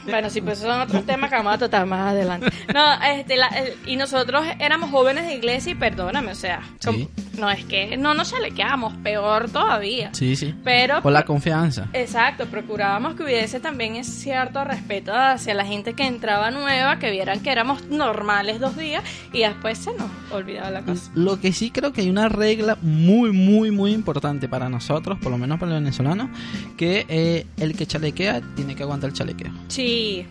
Bueno, 0.05 0.29
sí, 0.31 0.41
pues 0.41 0.59
son 0.59 0.81
otros 0.81 1.05
temas 1.07 1.31
que 1.31 1.37
vamos 1.37 1.55
a 1.55 1.59
tratar 1.59 1.87
más 1.87 2.13
adelante. 2.13 2.47
No, 2.75 3.03
este, 3.03 3.37
la- 3.37 3.49
el- 3.49 3.75
y 3.87 3.97
nosotros 3.97 4.45
éramos 4.59 4.91
jóvenes 4.91 5.18
de 5.27 5.35
iglesia 5.35 5.73
y 5.73 5.75
perdóname, 5.75 6.33
o 6.33 6.35
sea, 6.35 6.61
Sí. 6.81 7.09
no 7.39 7.51
es 7.51 7.65
que 7.65 7.97
no 7.97 8.15
nos 8.15 8.31
chalequeamos, 8.31 8.95
peor 9.03 9.51
todavía. 9.51 10.11
Sí, 10.13 10.37
sí. 10.37 10.55
Pero 10.65 11.03
Por 11.03 11.13
la 11.13 11.25
confianza. 11.25 11.89
Exacto, 11.93 12.47
procurábamos 12.47 13.15
que 13.15 13.23
hubiese 13.25 13.61
también 13.61 14.03
cierto 14.05 14.65
respeto 14.65 15.13
hacia 15.15 15.55
la 15.55 15.65
gente 15.65 15.95
que 15.95 16.07
entraba 16.07 16.51
nueva, 16.51 16.99
que 16.99 17.11
vieran 17.11 17.41
que 17.41 17.51
éramos 17.51 17.87
normales 17.89 18.61
dos 18.61 18.77
días 18.77 19.03
y 19.33 19.41
después 19.41 19.79
se 19.79 19.93
nos 19.95 20.11
olvidaba 20.31 20.71
la 20.71 20.83
cosa. 20.83 21.11
Lo 21.15 21.41
que 21.41 21.53
sí 21.53 21.71
creo 21.71 21.93
que 21.93 22.01
hay 22.03 22.11
una 22.11 22.29
regla 22.29 22.77
muy, 22.83 23.33
muy, 23.33 23.71
muy 23.71 23.93
importante 23.93 24.49
para 24.49 24.69
nosotros, 24.69 25.19
por 25.19 25.31
lo 25.33 25.39
menos 25.39 25.59
para 25.59 25.73
los 25.73 25.81
venezolanos, 25.81 26.29
que 26.77 27.07
eh, 27.09 27.47
el 27.59 27.77
que 27.77 27.87
chalequea 27.87 28.41
tiene 28.57 28.75
que 28.75 28.83
aguantar 28.83 29.11
el 29.11 29.17
chalequeo. 29.17 29.53
Sí, 29.69 30.27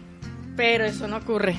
pero 0.56 0.86
eso 0.86 1.08
no 1.08 1.18
ocurre. 1.18 1.56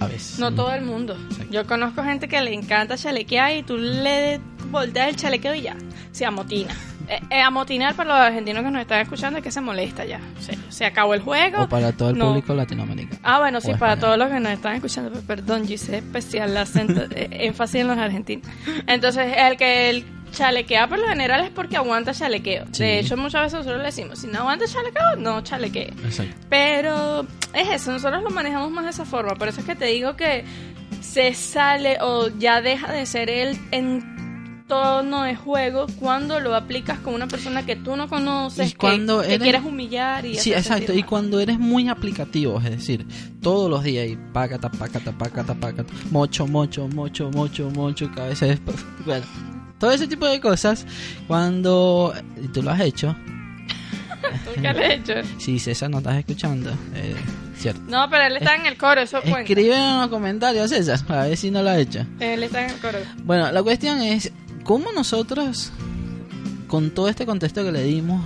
A 0.00 0.06
veces. 0.06 0.38
No 0.38 0.52
todo 0.54 0.72
el 0.72 0.82
mundo. 0.82 1.16
Exacto. 1.30 1.52
Yo 1.52 1.66
conozco 1.66 2.02
gente 2.04 2.28
que 2.28 2.40
le 2.40 2.54
encanta 2.54 2.96
chalequear 2.96 3.56
y 3.56 3.62
tú 3.62 3.76
le 3.76 4.40
volteas 4.70 5.08
el 5.08 5.16
chalequeo 5.16 5.54
y 5.54 5.62
ya, 5.62 5.76
se 6.12 6.24
amotina. 6.24 6.74
Eh, 7.10 7.20
eh, 7.30 7.40
amotinar 7.40 7.94
para 7.94 8.10
los 8.10 8.18
argentinos 8.18 8.62
que 8.62 8.70
nos 8.70 8.82
están 8.82 9.00
escuchando 9.00 9.38
es 9.38 9.42
que 9.42 9.50
se 9.50 9.62
molesta 9.62 10.04
ya. 10.04 10.20
Se 10.68 10.84
acabó 10.84 11.14
el 11.14 11.22
juego. 11.22 11.62
O 11.62 11.66
para 11.66 11.90
todo 11.92 12.10
el 12.10 12.18
no- 12.18 12.26
público 12.28 12.52
latinoamericano. 12.52 13.18
Ah, 13.22 13.38
bueno, 13.38 13.62
sí, 13.62 13.68
para 13.68 13.94
español. 13.94 13.98
todos 14.00 14.18
los 14.18 14.28
que 14.28 14.40
nos 14.40 14.52
están 14.52 14.74
escuchando. 14.74 15.10
pero 15.12 15.22
Perdón, 15.26 15.64
hice 15.72 15.96
especial 15.96 16.54
acento, 16.54 17.00
eh, 17.14 17.28
énfasis 17.46 17.76
en 17.80 17.86
los 17.88 17.96
argentinos. 17.96 18.46
Entonces, 18.86 19.32
el 19.38 19.56
que 19.56 19.88
el 19.88 20.04
chalequea 20.32 20.86
por 20.86 20.98
lo 20.98 21.08
general 21.08 21.40
es 21.44 21.50
porque 21.50 21.78
aguanta 21.78 22.12
chalequeo. 22.12 22.66
Sí. 22.72 22.82
De 22.82 22.98
hecho, 22.98 23.16
muchas 23.16 23.40
veces 23.44 23.54
nosotros 23.60 23.78
le 23.78 23.86
decimos, 23.86 24.18
si 24.18 24.26
no 24.26 24.40
aguanta 24.40 24.66
chalequeo, 24.66 25.16
no 25.16 25.40
chalequee. 25.40 25.94
Exacto. 26.04 26.36
Pero 26.50 27.26
es 27.54 27.68
eso, 27.70 27.92
nosotros 27.92 28.22
lo 28.22 28.30
manejamos 28.30 28.70
más 28.70 28.84
de 28.84 28.90
esa 28.90 29.04
forma. 29.04 29.34
Por 29.34 29.48
eso 29.48 29.60
es 29.60 29.66
que 29.66 29.74
te 29.76 29.86
digo 29.86 30.16
que 30.16 30.44
se 31.00 31.34
sale 31.34 31.98
o 32.00 32.28
ya 32.38 32.60
deja 32.60 32.92
de 32.92 33.06
ser 33.06 33.30
el 33.30 33.58
entorno 33.70 35.22
de 35.22 35.34
juego 35.34 35.86
cuando 35.98 36.40
lo 36.40 36.54
aplicas 36.54 36.98
con 36.98 37.14
una 37.14 37.26
persona 37.26 37.64
que 37.64 37.76
tú 37.76 37.96
no 37.96 38.06
conoces, 38.08 38.72
Y 38.72 38.74
cuando 38.74 39.20
que, 39.22 39.28
que 39.28 39.34
eres- 39.34 39.42
quieres 39.44 39.64
humillar 39.64 40.26
y 40.26 40.34
Sí, 40.34 40.52
exacto. 40.52 40.92
Y 40.92 41.02
cuando 41.04 41.40
eres 41.40 41.58
muy 41.58 41.88
aplicativo, 41.88 42.58
es 42.58 42.70
decir, 42.70 43.06
todos 43.40 43.70
los 43.70 43.82
días 43.82 44.06
y 44.08 44.16
pácata, 44.32 44.70
pácata, 44.70 45.12
pácata, 45.12 45.54
pácata, 45.54 45.90
mocho, 46.10 46.46
mocho, 46.46 46.86
mocho, 46.88 47.30
mocho, 47.30 47.70
mocho, 47.70 48.10
cabeza 48.14 48.46
de... 48.46 48.58
Bueno, 49.06 49.24
todo 49.78 49.92
ese 49.92 50.06
tipo 50.06 50.26
de 50.26 50.38
cosas, 50.40 50.86
cuando... 51.26 52.12
y 52.42 52.48
tú 52.48 52.62
lo 52.62 52.70
has 52.70 52.80
hecho. 52.80 53.16
Nunca 54.56 54.72
lo 54.72 54.80
he 54.80 54.94
hecho. 54.94 55.12
Si 55.38 55.58
César 55.58 55.90
no 55.90 55.98
estás 55.98 56.16
escuchando, 56.18 56.70
eh, 56.94 57.14
cierto. 57.56 57.80
No, 57.88 58.08
pero 58.10 58.24
él 58.24 58.36
está 58.36 58.56
en 58.56 58.66
el 58.66 58.76
coro, 58.76 59.00
eso 59.00 59.20
cuenta. 59.22 59.40
Escribe 59.40 59.74
en 59.76 59.98
los 60.00 60.08
comentarios, 60.08 60.70
César, 60.70 61.00
a 61.08 61.24
ver 61.26 61.36
si 61.36 61.50
no 61.50 61.62
lo 61.62 61.70
ha 61.70 61.78
hecho. 61.78 62.04
Él 62.20 62.42
está 62.42 62.64
en 62.64 62.70
el 62.70 62.80
coro. 62.80 62.98
Bueno, 63.24 63.50
la 63.52 63.62
cuestión 63.62 64.00
es, 64.02 64.32
¿cómo 64.64 64.92
nosotros, 64.92 65.72
con 66.66 66.90
todo 66.90 67.08
este 67.08 67.26
contexto 67.26 67.64
que 67.64 67.72
le 67.72 67.82
dimos, 67.84 68.22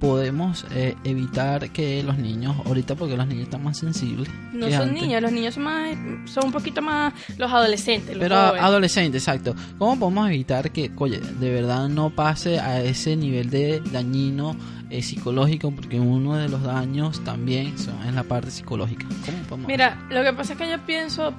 podemos 0.00 0.66
eh, 0.72 0.96
evitar 1.04 1.70
que 1.70 2.02
los 2.02 2.18
niños, 2.18 2.56
ahorita 2.66 2.96
porque 2.96 3.16
los 3.16 3.24
niños 3.28 3.44
están 3.44 3.62
más 3.62 3.78
sensibles, 3.78 4.28
No 4.52 4.68
son 4.68 4.88
antes, 4.88 5.00
niños, 5.00 5.22
los 5.22 5.30
niños 5.30 5.54
son 5.54 5.62
más, 5.62 5.96
son 6.24 6.46
un 6.46 6.52
poquito 6.52 6.82
más 6.82 7.14
los 7.38 7.48
adolescentes, 7.52 8.16
los 8.16 8.18
pero 8.20 8.34
jóvenes. 8.36 8.62
adolescentes, 8.64 9.22
exacto. 9.22 9.54
¿Cómo 9.78 9.96
podemos 10.00 10.28
evitar 10.28 10.72
que, 10.72 10.90
oye, 10.96 11.20
de 11.20 11.50
verdad 11.52 11.88
no 11.88 12.10
pase 12.10 12.58
a 12.58 12.80
ese 12.82 13.14
nivel 13.14 13.48
de 13.50 13.80
dañino 13.92 14.56
eh, 14.92 15.02
psicológico? 15.02 15.70
Porque 15.70 15.98
uno 15.98 16.36
de 16.36 16.48
los 16.48 16.62
daños 16.62 17.22
también 17.24 17.78
son 17.78 18.02
en 18.06 18.14
la 18.14 18.22
parte 18.24 18.50
psicológica. 18.50 19.06
Mira, 19.66 19.98
lo 20.10 20.22
que 20.22 20.32
pasa 20.32 20.52
es 20.52 20.58
que 20.58 20.68
yo 20.70 20.78
pienso, 20.86 21.32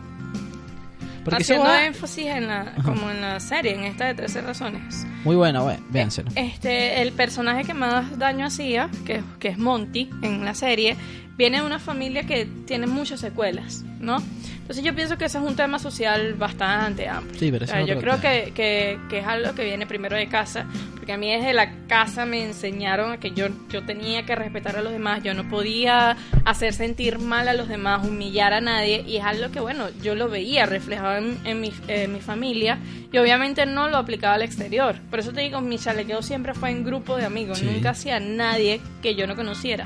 porque 1.23 1.43
haciendo 1.43 1.65
va- 1.65 1.85
énfasis 1.85 2.25
en 2.25 2.47
la, 2.47 2.73
como 2.83 3.09
en 3.09 3.21
la 3.21 3.39
serie, 3.39 3.73
en 3.75 3.83
esta 3.85 4.05
de 4.05 4.13
13 4.15 4.41
razones. 4.41 5.05
Muy 5.23 5.35
bueno, 5.37 5.63
bueno, 5.63 5.81
véanselo. 5.89 6.29
Este, 6.35 7.01
el 7.01 7.13
personaje 7.13 7.63
que 7.63 7.73
más 7.73 8.17
daño 8.19 8.45
hacía, 8.45 8.89
que, 9.05 9.23
que 9.39 9.47
es 9.49 9.57
Monty 9.57 10.09
en 10.21 10.43
la 10.43 10.53
serie, 10.53 10.97
viene 11.37 11.59
de 11.59 11.65
una 11.65 11.79
familia 11.79 12.23
que 12.25 12.45
tiene 12.65 12.87
muchas 12.87 13.19
secuelas, 13.19 13.83
¿no? 13.99 14.17
Entonces 14.61 14.83
yo 14.85 14.95
pienso 14.95 15.17
que 15.17 15.25
ese 15.25 15.39
es 15.39 15.43
un 15.43 15.55
tema 15.57 15.77
social 15.77 16.35
bastante 16.35 17.07
amplio. 17.09 17.37
Sí, 17.37 17.51
pero 17.51 17.65
O 17.65 17.67
sea, 17.67 17.81
yo 17.85 17.99
creo 17.99 18.21
que, 18.21 18.53
que, 18.55 18.97
que 19.09 19.19
es 19.19 19.25
algo 19.27 19.53
que 19.55 19.65
viene 19.65 19.85
primero 19.85 20.15
de 20.15 20.27
casa, 20.29 20.65
porque 20.95 21.11
a 21.11 21.17
mí 21.17 21.29
desde 21.29 21.51
la 21.53 21.85
casa 21.87 22.25
me 22.25 22.45
enseñaron 22.45 23.11
a 23.11 23.17
que 23.19 23.31
yo, 23.31 23.47
yo 23.69 23.83
tenía 23.83 24.25
que 24.25 24.35
respetar 24.35 24.77
a 24.77 24.81
los 24.81 24.93
demás, 24.93 25.21
yo 25.21 25.33
no 25.33 25.49
podía 25.49 26.15
hacer 26.45 26.73
sentir 26.73 27.19
mal 27.19 27.49
a 27.49 27.53
los 27.53 27.67
demás, 27.67 28.07
humillar 28.07 28.53
a 28.53 28.61
nadie, 28.61 29.03
y 29.05 29.17
es 29.17 29.25
algo 29.25 29.51
que, 29.51 29.59
bueno, 29.59 29.87
yo 30.01 30.15
lo 30.15 30.29
veía 30.29 30.65
reflejado 30.65 31.17
en, 31.17 31.37
en 31.43 31.59
mi, 31.59 31.73
en 31.89 32.13
mi 32.13 32.21
familia, 32.21 32.77
y 33.11 33.17
obviamente 33.17 33.65
no 33.65 33.89
lo 33.89 33.97
aplicaba 33.97 34.35
al 34.35 34.43
exterior. 34.43 34.95
Por 35.09 35.19
eso 35.19 35.33
te 35.33 35.41
digo, 35.41 35.59
mi 35.59 35.77
chalequeo 35.77 36.21
siempre 36.21 36.53
fue 36.53 36.69
en 36.69 36.85
grupo 36.85 37.17
de 37.17 37.25
amigos, 37.25 37.59
Sí. 37.59 37.65
nunca 37.65 37.89
hacía 37.89 38.21
nadie 38.21 38.79
que 39.01 39.15
yo 39.15 39.27
no 39.27 39.35
conociera. 39.35 39.83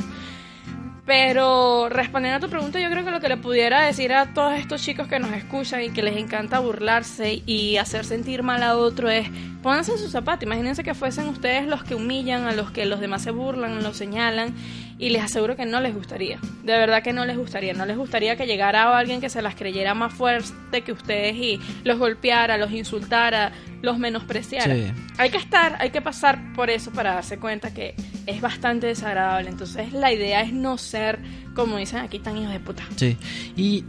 Pero 1.08 1.88
respondiendo 1.88 2.36
a 2.36 2.40
tu 2.42 2.50
pregunta, 2.50 2.82
yo 2.82 2.90
creo 2.92 3.06
que 3.06 3.12
lo 3.12 3.22
que 3.22 3.30
le 3.30 3.38
pudiera 3.38 3.84
decir 3.84 4.12
a 4.12 4.34
todos 4.34 4.60
estos 4.60 4.84
chicos 4.84 5.08
que 5.08 5.20
nos 5.20 5.32
escuchan 5.32 5.82
y 5.82 5.90
que 5.90 6.04
les 6.04 6.18
encanta 6.18 6.60
burlarse 6.60 7.42
y 7.46 7.78
hacer 7.78 8.04
sentir 8.04 8.44
mal 8.44 8.62
a 8.62 8.76
otro 8.76 9.10
es 9.10 9.30
pónganse 9.64 9.94
en 9.94 10.00
sus 10.00 10.12
zapatos. 10.12 10.44
Imagínense 10.44 10.84
que 10.84 10.94
fuesen 10.94 11.30
ustedes 11.30 11.66
los 11.66 11.86
que 11.86 11.96
humillan, 11.96 12.46
a 12.46 12.52
los 12.52 12.72
que 12.72 12.86
los 12.86 13.00
demás 13.00 13.22
se 13.22 13.32
burlan, 13.32 13.82
los 13.84 13.96
señalan 13.96 14.54
y 15.00 15.10
les 15.10 15.24
aseguro 15.24 15.56
que 15.56 15.66
no 15.66 15.80
les 15.80 15.96
gustaría. 15.96 16.40
De 16.64 16.74
verdad 16.74 17.02
que 17.02 17.14
no 17.14 17.26
les 17.26 17.38
gustaría. 17.38 17.74
No 17.74 17.86
les 17.86 17.96
gustaría 17.96 18.36
que 18.36 18.46
llegara 18.46 18.98
alguien 18.98 19.22
que 19.22 19.30
se 19.30 19.42
las 19.42 19.56
creyera 19.56 19.94
más 19.94 20.14
fuerte 20.14 20.82
que 20.82 20.92
ustedes 20.92 21.38
y 21.38 21.58
los 21.86 21.98
golpeara, 22.00 22.58
los 22.58 22.72
insultara, 22.72 23.54
los 23.82 23.98
menospreciara. 23.98 24.76
Sí. 24.76 24.92
Hay 25.18 25.30
que 25.30 25.38
estar, 25.38 25.78
hay 25.80 25.90
que 25.90 26.02
pasar 26.02 26.54
por 26.54 26.70
eso 26.70 26.92
para 26.92 27.14
darse 27.14 27.40
cuenta 27.40 27.74
que 27.74 27.96
es 28.28 28.42
bastante 28.42 28.88
desagradable. 28.88 29.50
Entonces 29.50 29.94
la 29.94 30.12
idea 30.12 30.42
es 30.42 30.54
no 30.54 30.78
ser, 30.78 31.20
como 31.56 31.78
dicen 31.78 32.00
aquí, 32.00 32.20
tan 32.20 32.38
hijos 32.38 32.54
de 32.54 32.60
puta. 32.60 32.84
Sí. 32.96 33.18
Y, 33.56 33.84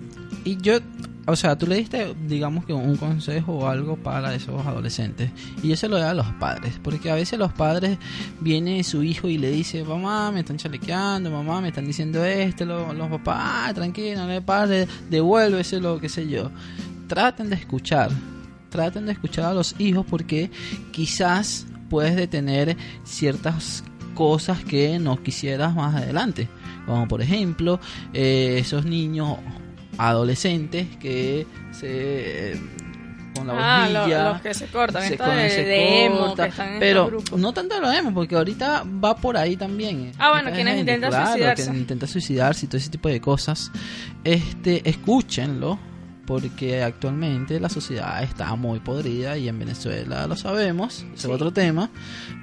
y 0.45 0.57
yo, 0.59 0.79
o 1.27 1.37
sea, 1.37 1.59
tú 1.59 1.67
le 1.67 1.77
diste, 1.77 2.15
digamos 2.27 2.65
que 2.65 2.73
un 2.73 2.97
consejo 2.97 3.53
o 3.53 3.69
algo 3.69 3.97
para 3.97 4.35
esos 4.35 4.65
adolescentes. 4.65 5.31
Y 5.63 5.69
yo 5.69 5.77
se 5.77 5.89
lo 5.89 5.99
doy 5.99 6.07
a 6.07 6.15
los 6.15 6.27
padres. 6.35 6.81
Porque 6.83 7.11
a 7.11 7.15
veces 7.17 7.39
los 7.39 7.53
padres 7.53 7.99
viene 8.41 8.83
su 8.85 9.03
hijo 9.03 9.29
y 9.29 9.37
le 9.37 9.51
dice, 9.51 9.85
mamá, 9.85 10.31
me 10.33 10.41
están 10.41 10.57
chalequeando, 10.57 11.31
mamá, 11.31 11.61
me 11.61 11.69
están 11.69 11.85
diciendo 11.85 12.25
esto. 12.25 12.65
Los, 12.65 13.11
papás, 13.11 13.37
ah, 13.39 13.73
tranquilo, 13.75 14.21
no 14.21 14.29
le 14.29 14.41
pares, 14.41 14.89
devuélvese 15.11 15.81
lo 15.81 16.01
que 16.01 16.09
sé 16.09 16.29
yo. 16.29 16.51
Traten 17.09 17.51
de 17.51 17.57
escuchar. 17.57 18.11
Traten 18.71 19.05
de 19.05 19.13
escuchar 19.13 19.47
a 19.47 19.55
los 19.55 19.75
hijos 19.79 20.07
porque 20.09 20.51
quizás 20.93 21.67
puedes 21.91 22.17
detener 22.17 22.77
ciertas 23.05 23.83
cosas 24.19 24.65
que 24.65 24.99
no 24.99 25.23
quisieras 25.23 25.75
más 25.75 25.95
adelante. 25.95 26.49
Como 26.87 27.07
por 27.07 27.23
ejemplo, 27.23 27.79
eh, 28.13 28.57
esos 28.59 28.85
niños 28.85 29.37
adolescentes 29.97 30.87
que 30.99 31.47
se 31.73 32.53
eh, 32.53 32.61
con 33.35 33.47
la 33.47 33.55
Ah, 33.85 33.89
lo- 33.89 34.33
los 34.33 34.41
que 34.43 34.55
se 34.55 34.67
cortan, 34.67 35.03
se 35.07 35.17
con- 35.17 35.37
de, 35.37 35.51
se 35.51 35.63
de 35.63 36.05
emo, 36.07 36.19
corta, 36.19 36.45
que 36.45 36.51
están 36.51 36.73
en 36.75 36.81
pero 36.81 37.11
no 37.37 37.53
tanto 37.53 37.81
lo 37.81 37.93
emo 37.93 38.13
porque 38.13 38.35
ahorita 38.37 38.85
va 39.05 39.15
por 39.17 39.37
ahí 39.37 39.57
también 39.57 40.01
eh. 40.07 40.13
Ah, 40.19 40.31
bueno, 40.33 40.51
quienes 40.51 40.75
gente, 40.77 40.93
intentan 40.93 41.11
claro, 41.11 41.27
suicidarse. 41.29 41.71
que 41.71 41.79
intenta 41.79 42.07
suicidarse 42.07 42.65
y 42.67 42.69
todo 42.69 42.77
ese 42.79 42.91
tipo 42.91 43.09
de 43.09 43.21
cosas 43.21 43.71
este 44.25 44.89
escúchenlo 44.89 45.79
porque 46.29 46.83
actualmente 46.83 47.59
la 47.59 47.71
sociedad 47.71 48.23
está 48.23 48.55
muy 48.55 48.81
podrida 48.81 49.39
y 49.39 49.49
en 49.49 49.59
Venezuela 49.59 50.27
lo 50.27 50.37
sabemos, 50.37 50.97
Sí. 50.97 51.07
es 51.17 51.25
otro 51.25 51.53
tema, 51.55 51.89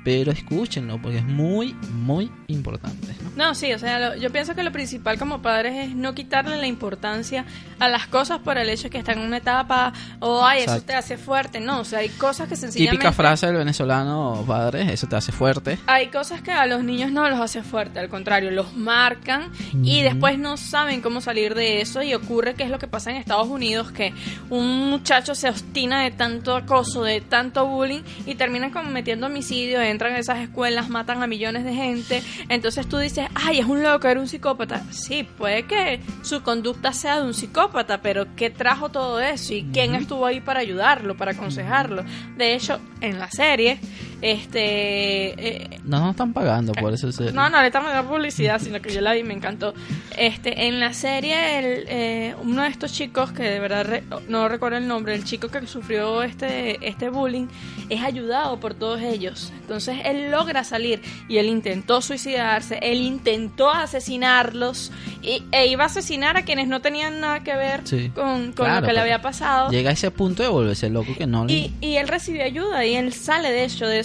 pero 0.03 0.31
escúchenlo 0.31 0.99
porque 0.99 1.19
es 1.19 1.23
muy, 1.25 1.73
muy 1.93 2.31
importante. 2.47 3.15
¿no? 3.37 3.49
No, 3.49 3.53
sí, 3.55 3.71
o 3.73 3.77
sea, 3.79 3.99
lo- 3.99 4.15
yo 4.15 4.31
pienso 4.31 4.55
que 4.55 4.63
lo 4.63 4.71
principal 4.71 5.19
como 5.19 5.43
padres 5.43 5.87
es 5.89 5.95
no 5.95 6.15
quitarle 6.15 6.57
la 6.57 6.65
importancia 6.65 7.45
a 7.79 7.87
las 7.87 8.07
cosas 8.07 8.39
por 8.39 8.57
el 8.57 8.69
hecho 8.69 8.85
de 8.85 8.89
que 8.89 8.97
están 8.97 9.19
en 9.19 9.25
una 9.25 9.37
etapa 9.37 9.93
o, 10.19 10.43
ay, 10.43 10.63
eso 10.63 10.81
te 10.81 10.95
hace 10.95 11.17
fuerte. 11.17 11.59
No, 11.59 11.81
o 11.81 11.85
sea, 11.85 11.99
hay 11.99 12.09
cosas 12.09 12.49
que 12.49 12.55
sencillamente... 12.55 12.97
Típica 12.97 13.11
frase 13.13 13.45
del 13.45 13.57
venezolano, 13.57 14.43
padre, 14.47 14.91
eso 14.91 15.05
te 15.05 15.15
hace 15.15 15.31
fuerte. 15.31 15.77
Hay 15.85 16.07
cosas 16.07 16.41
que 16.41 16.51
a 16.51 16.65
los 16.65 16.83
niños 16.83 17.11
no 17.11 17.29
los 17.29 17.39
hace 17.39 17.61
fuerte, 17.61 17.99
al 17.99 18.09
contrario, 18.09 18.49
los 18.49 18.75
marcan 18.75 19.51
y 19.83 20.01
después 20.01 20.39
no 20.39 20.57
saben 20.57 21.01
cómo 21.01 21.21
salir 21.21 21.53
de 21.53 21.81
eso 21.81 22.01
y 22.01 22.15
ocurre 22.15 22.55
que 22.55 22.63
es 22.63 22.69
lo 22.71 22.79
que 22.79 22.87
pasa 22.87 23.11
en 23.11 23.17
Estados 23.17 23.47
Unidos, 23.47 23.74
que 23.83 24.13
un 24.49 24.89
muchacho 24.89 25.35
se 25.35 25.49
obstina 25.49 26.03
de 26.03 26.11
tanto 26.11 26.55
acoso, 26.55 27.03
de 27.03 27.21
tanto 27.21 27.65
bullying 27.67 28.01
y 28.25 28.35
terminan 28.35 28.71
cometiendo 28.71 29.27
homicidios, 29.27 29.83
entran 29.83 30.13
a 30.13 30.19
esas 30.19 30.39
escuelas, 30.39 30.89
matan 30.89 31.21
a 31.21 31.27
millones 31.27 31.63
de 31.63 31.73
gente, 31.73 32.23
entonces 32.49 32.87
tú 32.87 32.97
dices, 32.97 33.27
ay, 33.35 33.59
es 33.59 33.65
un 33.65 33.83
loco, 33.83 34.07
era 34.07 34.19
un 34.19 34.27
psicópata. 34.27 34.83
Sí, 34.91 35.23
puede 35.23 35.63
que 35.63 35.99
su 36.21 36.41
conducta 36.41 36.93
sea 36.93 37.19
de 37.19 37.25
un 37.25 37.33
psicópata, 37.33 38.01
pero 38.01 38.35
¿qué 38.35 38.49
trajo 38.49 38.89
todo 38.89 39.19
eso? 39.19 39.53
¿Y 39.53 39.63
quién 39.73 39.95
estuvo 39.95 40.25
ahí 40.25 40.41
para 40.41 40.59
ayudarlo, 40.61 41.15
para 41.15 41.31
aconsejarlo? 41.31 42.03
De 42.37 42.53
hecho, 42.53 42.79
en 43.01 43.19
la 43.19 43.29
serie, 43.29 43.79
este... 44.21 45.65
eh, 45.73 45.79
No 45.83 45.99
nos 45.99 46.11
están 46.11 46.33
pagando 46.33 46.73
por 46.73 46.93
eso. 46.93 47.11
serie. 47.11 47.31
no, 47.31 47.49
no 47.49 47.61
le 47.61 47.67
estamos 47.67 47.91
dando 47.91 48.09
publicidad, 48.11 48.59
sino 48.61 48.81
que 48.81 48.93
yo 48.93 49.01
la 49.01 49.13
vi 49.13 49.19
y 49.19 49.23
me 49.23 49.33
encantó. 49.33 49.73
Este, 50.17 50.67
en 50.67 50.79
la 50.79 50.93
serie, 50.93 51.59
el, 51.59 51.85
eh, 51.87 52.35
uno 52.41 52.63
de 52.63 52.69
estos 52.69 52.93
chicos, 52.93 53.31
que 53.31 53.43
de 53.43 53.59
verdad 53.59 53.85
re- 53.85 54.03
no 54.27 54.47
recuerdo 54.49 54.77
el 54.77 54.87
nombre, 54.87 55.13
el 55.15 55.23
chico 55.23 55.49
que 55.49 55.65
sufrió 55.67 56.23
este, 56.23 56.85
este 56.87 57.09
bullying, 57.09 57.47
es 57.89 58.01
ayudado 58.01 58.59
por 58.59 58.73
todos 58.73 59.01
ellos. 59.01 59.51
Entonces 59.61 59.97
él 60.05 60.31
logra 60.31 60.63
salir 60.63 61.01
y 61.27 61.37
él 61.37 61.47
intentó 61.47 62.01
suicidarse, 62.01 62.79
él 62.81 63.01
intentó 63.01 63.71
asesinarlos 63.71 64.91
y, 65.21 65.43
e 65.51 65.67
iba 65.67 65.83
a 65.83 65.87
asesinar 65.87 66.37
a 66.37 66.43
quienes 66.45 66.67
no 66.67 66.81
tenían 66.81 67.19
nada 67.19 67.41
que 67.43 67.55
ver 67.55 67.81
Sí. 67.85 68.09
con, 68.13 68.53
con 68.53 68.65
Claro, 68.65 68.81
lo 68.81 68.87
que 68.87 68.93
le 68.93 68.99
había 68.99 69.21
pasado. 69.21 69.69
Llega 69.69 69.89
a 69.89 69.93
ese 69.93 70.11
punto 70.11 70.43
de 70.43 70.49
volverse 70.49 70.89
loco 70.89 71.13
que 71.17 71.27
no 71.27 71.45
le... 71.45 71.53
Y, 71.53 71.73
y 71.81 71.95
él 71.97 72.07
recibe 72.07 72.43
ayuda 72.43 72.85
y 72.85 72.95
él 72.95 73.13
sale 73.13 73.51
de 73.51 73.63
hecho. 73.65 73.87
De 73.87 73.99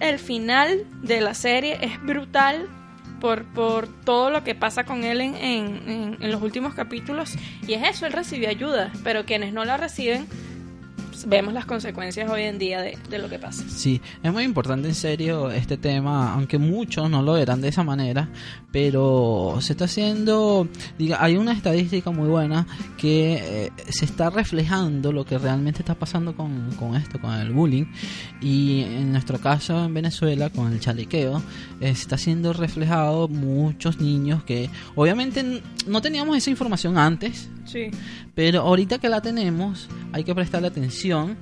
el 0.00 0.18
final 0.18 0.84
de 1.02 1.20
la 1.20 1.34
serie 1.34 1.78
es 1.80 2.00
brutal 2.02 2.68
por, 3.20 3.44
por 3.44 3.88
todo 4.04 4.30
lo 4.30 4.44
que 4.44 4.54
pasa 4.54 4.84
con 4.84 5.04
él 5.04 5.20
en, 5.20 5.34
en, 5.36 5.88
en- 5.88 6.16
en 6.20 6.30
los 6.32 6.42
últimos 6.42 6.74
capítulos. 6.74 7.34
Y 7.66 7.72
es 7.74 7.88
eso, 7.88 8.06
él 8.06 8.12
recibe 8.12 8.46
ayuda. 8.48 8.92
Pero 9.04 9.24
quienes 9.24 9.52
no 9.52 9.64
la 9.64 9.76
reciben, 9.76 10.26
vemos 11.26 11.54
las 11.54 11.64
consecuencias 11.64 12.30
hoy 12.30 12.42
en 12.42 12.58
día 12.58 12.82
de, 12.82 12.98
de 13.08 13.18
lo 13.18 13.28
que 13.28 13.38
pasa. 13.38 13.64
Sí, 13.68 14.00
es 14.22 14.32
muy 14.32 14.44
importante 14.44 14.88
en 14.88 14.94
serio 14.94 15.50
este 15.50 15.76
tema, 15.76 16.34
aunque 16.34 16.58
muchos 16.58 17.08
no 17.08 17.22
lo 17.22 17.34
verán 17.34 17.60
de 17.60 17.68
esa 17.68 17.82
manera, 17.82 18.28
pero 18.70 19.58
se 19.60 19.72
está 19.72 19.86
haciendo, 19.86 20.68
diga, 20.98 21.18
hay 21.20 21.36
una 21.36 21.52
estadística 21.52 22.10
muy 22.10 22.28
buena 22.28 22.66
que 22.98 23.66
eh, 23.66 23.72
se 23.88 24.04
está 24.04 24.30
reflejando 24.30 25.12
lo 25.12 25.24
que 25.24 25.38
realmente 25.38 25.80
está 25.80 25.94
pasando 25.94 26.36
con, 26.36 26.70
con 26.72 26.96
esto, 26.96 27.20
con 27.20 27.32
el 27.34 27.52
bullying, 27.52 27.86
y 28.40 28.82
en 28.82 29.12
nuestro 29.12 29.38
caso 29.38 29.84
en 29.84 29.94
Venezuela, 29.94 30.50
con 30.50 30.72
el 30.72 30.80
chalequeo, 30.80 31.42
eh, 31.80 31.90
está 31.90 32.18
siendo 32.18 32.52
reflejado 32.52 33.28
muchos 33.28 34.00
niños 34.00 34.42
que 34.44 34.70
obviamente 34.94 35.62
no 35.86 36.02
teníamos 36.02 36.36
esa 36.36 36.50
información 36.50 36.98
antes, 36.98 37.48
Sí. 37.66 37.90
pero 38.34 38.60
ahorita 38.62 38.98
que 38.98 39.08
la 39.08 39.20
tenemos, 39.20 39.88
hay 40.12 40.24
que 40.24 40.34
prestarle 40.34 40.68
atención 40.68 41.36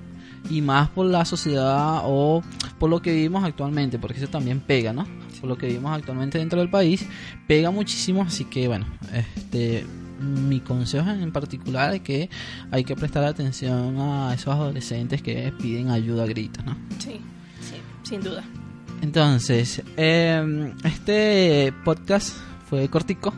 y 0.51 0.61
más 0.61 0.91
por 0.91 1.07
la 1.07 1.25
sociedad 1.25 2.03
o 2.05 2.43
por 2.79 2.91
lo 2.91 3.01
que 3.01 3.13
vivimos 3.13 3.45
actualmente, 3.45 3.99
porque 3.99 4.19
eso 4.19 4.29
también 4.29 4.61
pega, 4.61 4.93
¿no? 4.93 5.07
Por 5.41 5.49
lo 5.49 5.57
que 5.57 5.67
vivimos 5.67 5.95
actualmente 5.95 6.39
dentro 6.39 6.59
del 6.59 6.71
país, 6.71 7.07
pega 7.47 7.71
muchísimo, 7.71 8.23
así 8.23 8.45
que 8.45 8.69
bueno, 8.69 8.87
este 9.13 9.85
mi 10.21 10.61
consejo 10.61 11.11
en 11.11 11.33
particular 11.33 11.95
es 11.95 12.01
que 12.01 12.31
hay 12.71 12.85
que 12.85 12.97
prestar 12.97 13.25
atención 13.25 13.99
a 13.99 14.33
esos 14.33 14.55
adolescentes 14.55 15.23
que 15.23 15.53
piden 15.61 15.91
ayuda 15.91 16.25
a 16.25 16.27
gritos, 16.27 16.65
¿no? 16.65 16.77
Sí, 16.99 17.21
sí, 17.61 17.77
sin 18.03 18.23
duda. 18.23 18.45
Entonces, 19.03 19.83
eh, 19.97 20.73
este 20.85 21.75
podcast 21.85 22.37
fue 22.69 22.89
cortico, 22.89 23.35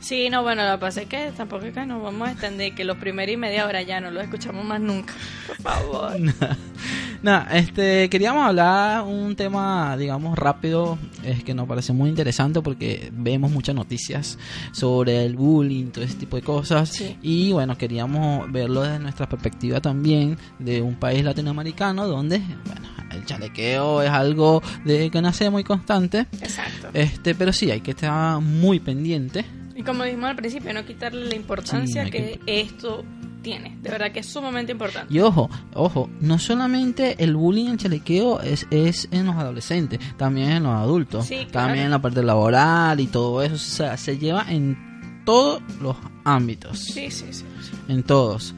Sí, 0.00 0.30
no, 0.30 0.42
bueno, 0.42 0.66
lo 0.66 0.72
que 0.72 0.78
pasa 0.78 1.02
es 1.02 1.08
que 1.08 1.30
tampoco 1.36 1.66
es 1.66 1.74
que 1.74 1.84
nos 1.84 2.02
vamos 2.02 2.28
a 2.28 2.32
extender, 2.32 2.74
que 2.74 2.84
los 2.84 2.96
primeros 2.96 3.34
y 3.34 3.36
media 3.36 3.66
hora 3.66 3.82
ya 3.82 4.00
no 4.00 4.10
los 4.10 4.24
escuchamos 4.24 4.64
más 4.64 4.80
nunca. 4.80 5.12
Por 5.46 5.56
favor. 5.56 6.12
Nada, 7.22 7.48
este, 7.52 8.08
queríamos 8.08 8.46
hablar 8.46 9.02
un 9.02 9.36
tema, 9.36 9.94
digamos, 9.98 10.38
rápido, 10.38 10.98
es 11.22 11.44
que 11.44 11.52
nos 11.52 11.68
parece 11.68 11.92
muy 11.92 12.08
interesante 12.08 12.62
porque 12.62 13.10
vemos 13.12 13.50
muchas 13.50 13.74
noticias 13.74 14.38
sobre 14.72 15.26
el 15.26 15.36
bullying, 15.36 15.90
todo 15.90 16.02
ese 16.02 16.14
tipo 16.14 16.36
de 16.36 16.42
cosas. 16.42 16.88
Sí. 16.88 17.18
Y 17.20 17.52
bueno, 17.52 17.76
queríamos 17.76 18.50
verlo 18.50 18.82
desde 18.82 19.00
nuestra 19.00 19.28
perspectiva 19.28 19.82
también 19.82 20.38
de 20.58 20.80
un 20.80 20.94
país 20.94 21.22
latinoamericano 21.22 22.06
donde, 22.08 22.38
bueno, 22.64 22.88
el 23.12 23.26
chalequeo 23.26 24.00
es 24.00 24.10
algo 24.10 24.62
de 24.86 25.10
que 25.10 25.20
nace 25.20 25.50
muy 25.50 25.62
constante. 25.62 26.26
Exacto. 26.40 26.88
Este, 26.94 27.34
pero 27.34 27.52
sí, 27.52 27.70
hay 27.70 27.82
que 27.82 27.90
estar 27.90 28.40
muy 28.40 28.80
pendiente. 28.80 29.44
Y 29.74 29.82
como 29.82 30.04
dijimos 30.04 30.30
al 30.30 30.36
principio, 30.36 30.72
no 30.72 30.84
quitarle 30.84 31.26
la 31.26 31.34
importancia 31.36 32.04
Sí, 32.04 32.10
que, 32.10 32.40
esto 32.46 33.04
tiene. 33.42 33.78
De 33.80 33.90
verdad 33.90 34.12
que 34.12 34.20
es 34.20 34.26
sumamente 34.26 34.72
importante. 34.72 35.12
Y 35.14 35.20
ojo, 35.20 35.48
ojo, 35.74 36.10
no 36.20 36.38
solamente 36.38 37.22
el 37.24 37.34
bullying 37.36 37.66
y 37.66 37.70
el 37.70 37.76
chalequeo 37.78 38.40
es, 38.40 38.66
es 38.70 39.08
en 39.12 39.26
los 39.26 39.36
adolescentes, 39.36 39.98
también 40.18 40.50
en 40.50 40.62
los 40.64 40.74
adultos, 40.74 41.26
Sí, 41.26 41.46
claro. 41.50 41.68
también 41.68 41.86
en 41.86 41.90
la 41.90 42.02
parte 42.02 42.22
laboral 42.22 43.00
y 43.00 43.06
todo 43.06 43.42
eso, 43.42 43.54
o 43.54 43.58
sea, 43.58 43.96
se 43.96 44.18
lleva 44.18 44.44
en 44.48 45.22
todos 45.24 45.62
los 45.80 45.96
ámbitos, 46.24 46.78
Sí, 46.78 47.10
sí, 47.10 47.26
sí. 47.30 47.44
sí. 47.62 47.72
en 47.88 48.02
todos. 48.02 48.54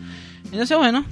Entonces, 0.47 0.77
bueno, 0.77 1.05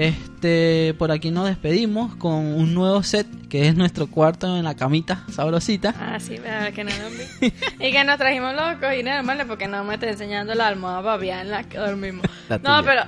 este, 0.00 0.94
por 0.94 1.12
aquí 1.12 1.30
nos 1.30 1.46
despedimos 1.46 2.14
con 2.16 2.32
un 2.32 2.72
nuevo 2.72 3.02
set 3.02 3.26
que 3.50 3.68
es 3.68 3.76
nuestro 3.76 4.06
cuarto 4.06 4.56
en 4.56 4.64
la 4.64 4.74
camita 4.74 5.24
sabrosita. 5.30 5.94
Ah, 6.00 6.18
sí, 6.18 6.38
verdad 6.38 6.72
que 6.72 6.84
no. 6.84 6.90
Y 7.78 7.92
que 7.92 8.04
nos 8.04 8.16
trajimos 8.16 8.54
los 8.54 8.76
cojines 8.76 9.16
normales 9.16 9.44
porque 9.46 9.68
no 9.68 9.84
me 9.84 9.94
está 9.94 10.08
enseñando 10.08 10.54
la 10.54 10.68
almohada 10.68 11.02
babia 11.02 11.42
en 11.42 11.50
la 11.50 11.64
que 11.64 11.76
dormimos. 11.76 12.24
La 12.48 12.56
no, 12.58 12.82
pero. 12.82 13.02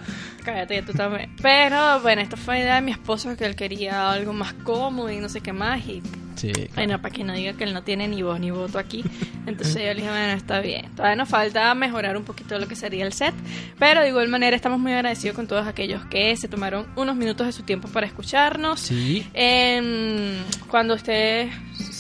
Cállate, 0.45 0.83
tú 0.83 0.93
también. 0.93 1.35
Pero 1.41 2.01
bueno, 2.01 2.21
esto 2.21 2.37
fue 2.37 2.59
idea 2.59 2.75
de 2.75 2.83
mi 2.83 2.91
esposo 2.91 3.37
que 3.37 3.47
él 3.47 3.57
quería 3.57 4.11
algo 4.11 4.35
más 4.35 4.53
cómodo 4.53 5.11
y 5.11 5.19
no 5.19 5.31
sé 5.31 5.41
qué 5.41 5.53
más. 5.55 5.81
Y 5.87 6.03
Sí, 6.43 6.53
Bueno, 6.75 7.01
para 7.01 7.15
que 7.15 7.23
no 7.23 7.33
diga 7.35 7.53
que 7.53 7.63
él 7.65 7.73
no 7.73 7.83
tiene 7.85 8.09
ni 8.09 8.23
voz 8.23 8.41
ni 8.41 8.51
voto 8.51 8.79
aquí. 8.79 9.05
Entonces 9.47 9.75
yo 9.77 9.83
le 9.89 9.95
dije, 9.95 10.09
bueno, 10.09 10.33
está 10.33 10.61
bien. 10.61 10.91
Todavía 10.97 11.17
nos 11.17 11.29
falta 11.29 11.73
mejorar 11.75 12.17
un 12.17 12.25
poquito 12.25 12.59
lo 12.59 12.67
que 12.67 12.75
sería 12.77 13.05
el 13.07 13.13
set. 13.13 13.35
Pero 13.79 14.01
de 14.03 14.09
igual 14.09 14.29
manera 14.29 14.57
estamos 14.57 14.79
muy 14.81 14.93
agradecidos 14.93 15.37
con 15.37 15.47
todos 15.47 15.67
aquellos 15.67 16.05
que 16.07 16.37
se 16.37 16.49
tomaron 16.49 16.87
unos 16.97 17.15
minutos 17.17 17.47
de 17.47 17.53
su 17.53 17.63
tiempo 17.63 17.89
para 17.89 18.07
escucharnos. 18.07 18.81
sí, 18.81 19.25
Em, 19.35 20.37
cuando 20.69 20.95
usted 20.95 21.49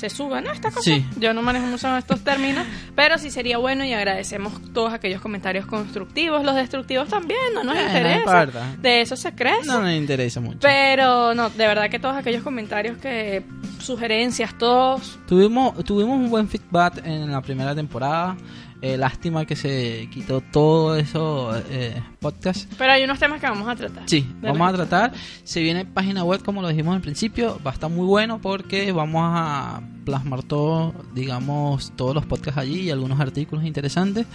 se 0.02 0.10
suba, 0.10 0.40
¿no? 0.40 0.50
Esta 0.52 0.70
cosa. 0.70 0.82
Sí. 0.82 1.06
Yo 1.18 1.32
no 1.32 1.42
manejo 1.42 1.66
mucho 1.66 1.96
estos 1.96 2.24
términos, 2.24 2.66
pero 2.96 3.18
sí 3.18 3.30
sería 3.30 3.58
bueno 3.58 3.84
y 3.84 3.92
agradecemos 3.92 4.52
todos 4.72 4.92
aquellos 4.92 5.20
comentarios 5.20 5.64
constructivos. 5.66 6.42
Los 6.44 6.56
destructivos 6.56 7.08
también, 7.08 7.38
no 7.54 7.62
nos 7.62 7.76
Eh, 7.76 7.80
no 7.80 7.86
interesa. 7.86 8.18
importa. 8.18 8.76
De 8.80 9.00
eso 9.00 9.14
se 9.16 9.32
crece. 9.34 9.66
no 9.66 9.80
nos 9.80 9.92
interesa 9.92 10.40
mucho. 10.40 10.58
Pero 10.60 11.34
no, 11.34 11.50
de 11.50 11.66
verdad 11.68 11.88
que 11.88 12.00
todos 12.00 12.16
aquellos 12.16 12.42
comentarios 12.42 12.98
que 12.98 13.44
sugerencias, 13.78 14.56
todos 14.58 15.18
Tuvimos, 15.26 15.84
tuvimos 15.84 16.16
un 16.18 16.30
buen 16.30 16.48
feedback 16.48 17.00
en 17.04 17.30
la 17.30 17.40
primera 17.40 17.74
temporada. 17.74 18.36
Eh, 18.84 18.96
lástima 18.96 19.44
que 19.44 19.54
se 19.54 20.08
quitó 20.10 20.40
todo 20.40 20.96
eso 20.96 21.52
eh, 21.70 22.02
podcast. 22.18 22.68
Pero 22.76 22.90
hay 22.90 23.04
unos 23.04 23.16
temas 23.16 23.40
que 23.40 23.46
vamos 23.46 23.68
a 23.68 23.76
tratar. 23.76 24.02
Sí, 24.06 24.26
vamos 24.42 24.68
a 24.68 24.72
tratar. 24.72 25.12
Se 25.44 25.60
viene 25.60 25.84
página 25.84 26.24
web, 26.24 26.42
como 26.42 26.62
lo 26.62 26.66
dijimos 26.66 26.96
al 26.96 27.00
principio, 27.00 27.60
va 27.64 27.70
a 27.70 27.74
estar 27.74 27.88
muy 27.88 28.04
bueno 28.04 28.40
porque 28.40 28.90
vamos 28.90 29.22
a 29.24 29.82
plasmar 30.04 30.42
todo, 30.42 30.94
digamos, 31.14 31.92
todos 31.94 32.12
los 32.12 32.26
podcasts 32.26 32.58
allí 32.58 32.80
y 32.80 32.90
algunos 32.90 33.20
artículos 33.20 33.64
interesantes. 33.64 34.26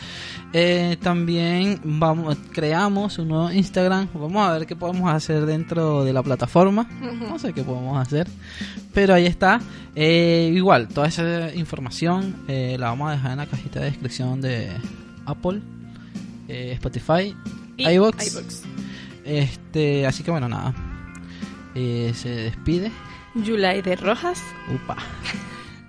Eh, 0.53 0.95
también 1.01 1.81
vamos, 1.83 2.37
creamos 2.53 3.19
un 3.19 3.27
nuevo 3.27 3.51
Instagram. 3.51 4.07
Vamos 4.13 4.47
a 4.47 4.53
ver 4.53 4.65
qué 4.65 4.77
podemos 4.77 5.13
hacer 5.13 5.45
dentro 5.45 6.05
de 6.05 6.13
la 6.13 6.23
plataforma. 6.23 6.87
No 7.01 7.37
sé 7.37 7.51
qué 7.51 7.63
podemos 7.63 7.97
hacer, 7.97 8.29
pero 8.93 9.13
ahí 9.13 9.25
está. 9.25 9.59
Eh, 9.93 10.51
igual, 10.53 10.87
toda 10.87 11.07
esa 11.07 11.53
información 11.53 12.45
la 12.47 12.87
vamos 12.87 13.09
a 13.09 13.11
dejar 13.13 13.31
en 13.31 13.37
la 13.39 13.45
cajita 13.45 13.79
de 13.81 13.87
descripción 13.87 14.36
de 14.41 14.69
Apple, 15.25 15.61
eh, 16.47 16.71
Spotify, 16.73 17.35
Y 17.77 17.87
iVoox. 17.89 18.15
Este, 19.25 20.07
así 20.07 20.23
que 20.23 20.31
bueno, 20.31 20.47
nada. 20.47 20.73
Eh, 21.75 22.11
se 22.15 22.29
despide. 22.29 22.91
Yulai 23.35 23.81
de 23.81 23.95
Rojas. 23.95 24.41
Upa. 24.73 24.97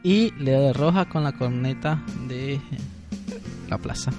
Y 0.03 0.33
Leo 0.39 0.61
de 0.63 0.73
Roja 0.73 1.09
con 1.09 1.25
la 1.25 1.33
corneta 1.33 2.03
de 2.27 2.61
la 3.69 3.79
plaza. 3.79 4.13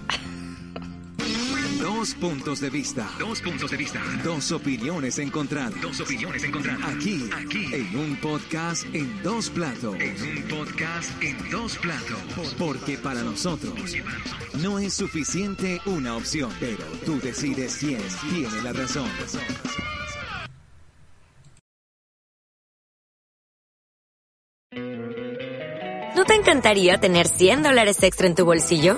Dos 1.99 2.13
puntos 2.13 2.61
de 2.61 2.69
vista. 2.69 3.11
Dos 3.19 3.41
puntos 3.41 3.71
de 3.71 3.75
vista. 3.75 4.01
Dos 4.23 4.53
opiniones 4.53 5.19
encontradas. 5.19 5.81
Dos 5.81 5.99
opiniones 5.99 6.41
encontradas. 6.45 6.95
Aquí, 6.95 7.29
Aquí. 7.35 7.75
en 7.75 7.93
un 7.93 8.15
podcast 8.21 8.85
en 8.95 9.21
dos 9.21 9.49
platos. 9.49 9.97
En 9.99 10.15
un 10.21 10.43
podcast 10.43 11.21
en 11.21 11.49
dos 11.51 11.77
platos. 11.77 12.55
Porque 12.57 12.97
para 12.97 13.21
nosotros 13.21 13.97
no 14.61 14.79
es 14.79 14.93
suficiente 14.93 15.81
una 15.85 16.15
opción, 16.15 16.49
pero 16.61 16.85
tú 17.05 17.19
decides 17.19 17.75
quién 17.81 18.01
tiene 18.31 18.61
la 18.63 18.71
razón. 18.71 19.09
¿No 26.15 26.23
te 26.23 26.35
encantaría 26.35 26.97
tener 26.97 27.27
100 27.27 27.61
dólares 27.61 28.01
extra 28.03 28.27
en 28.27 28.35
tu 28.35 28.45
bolsillo? 28.45 28.97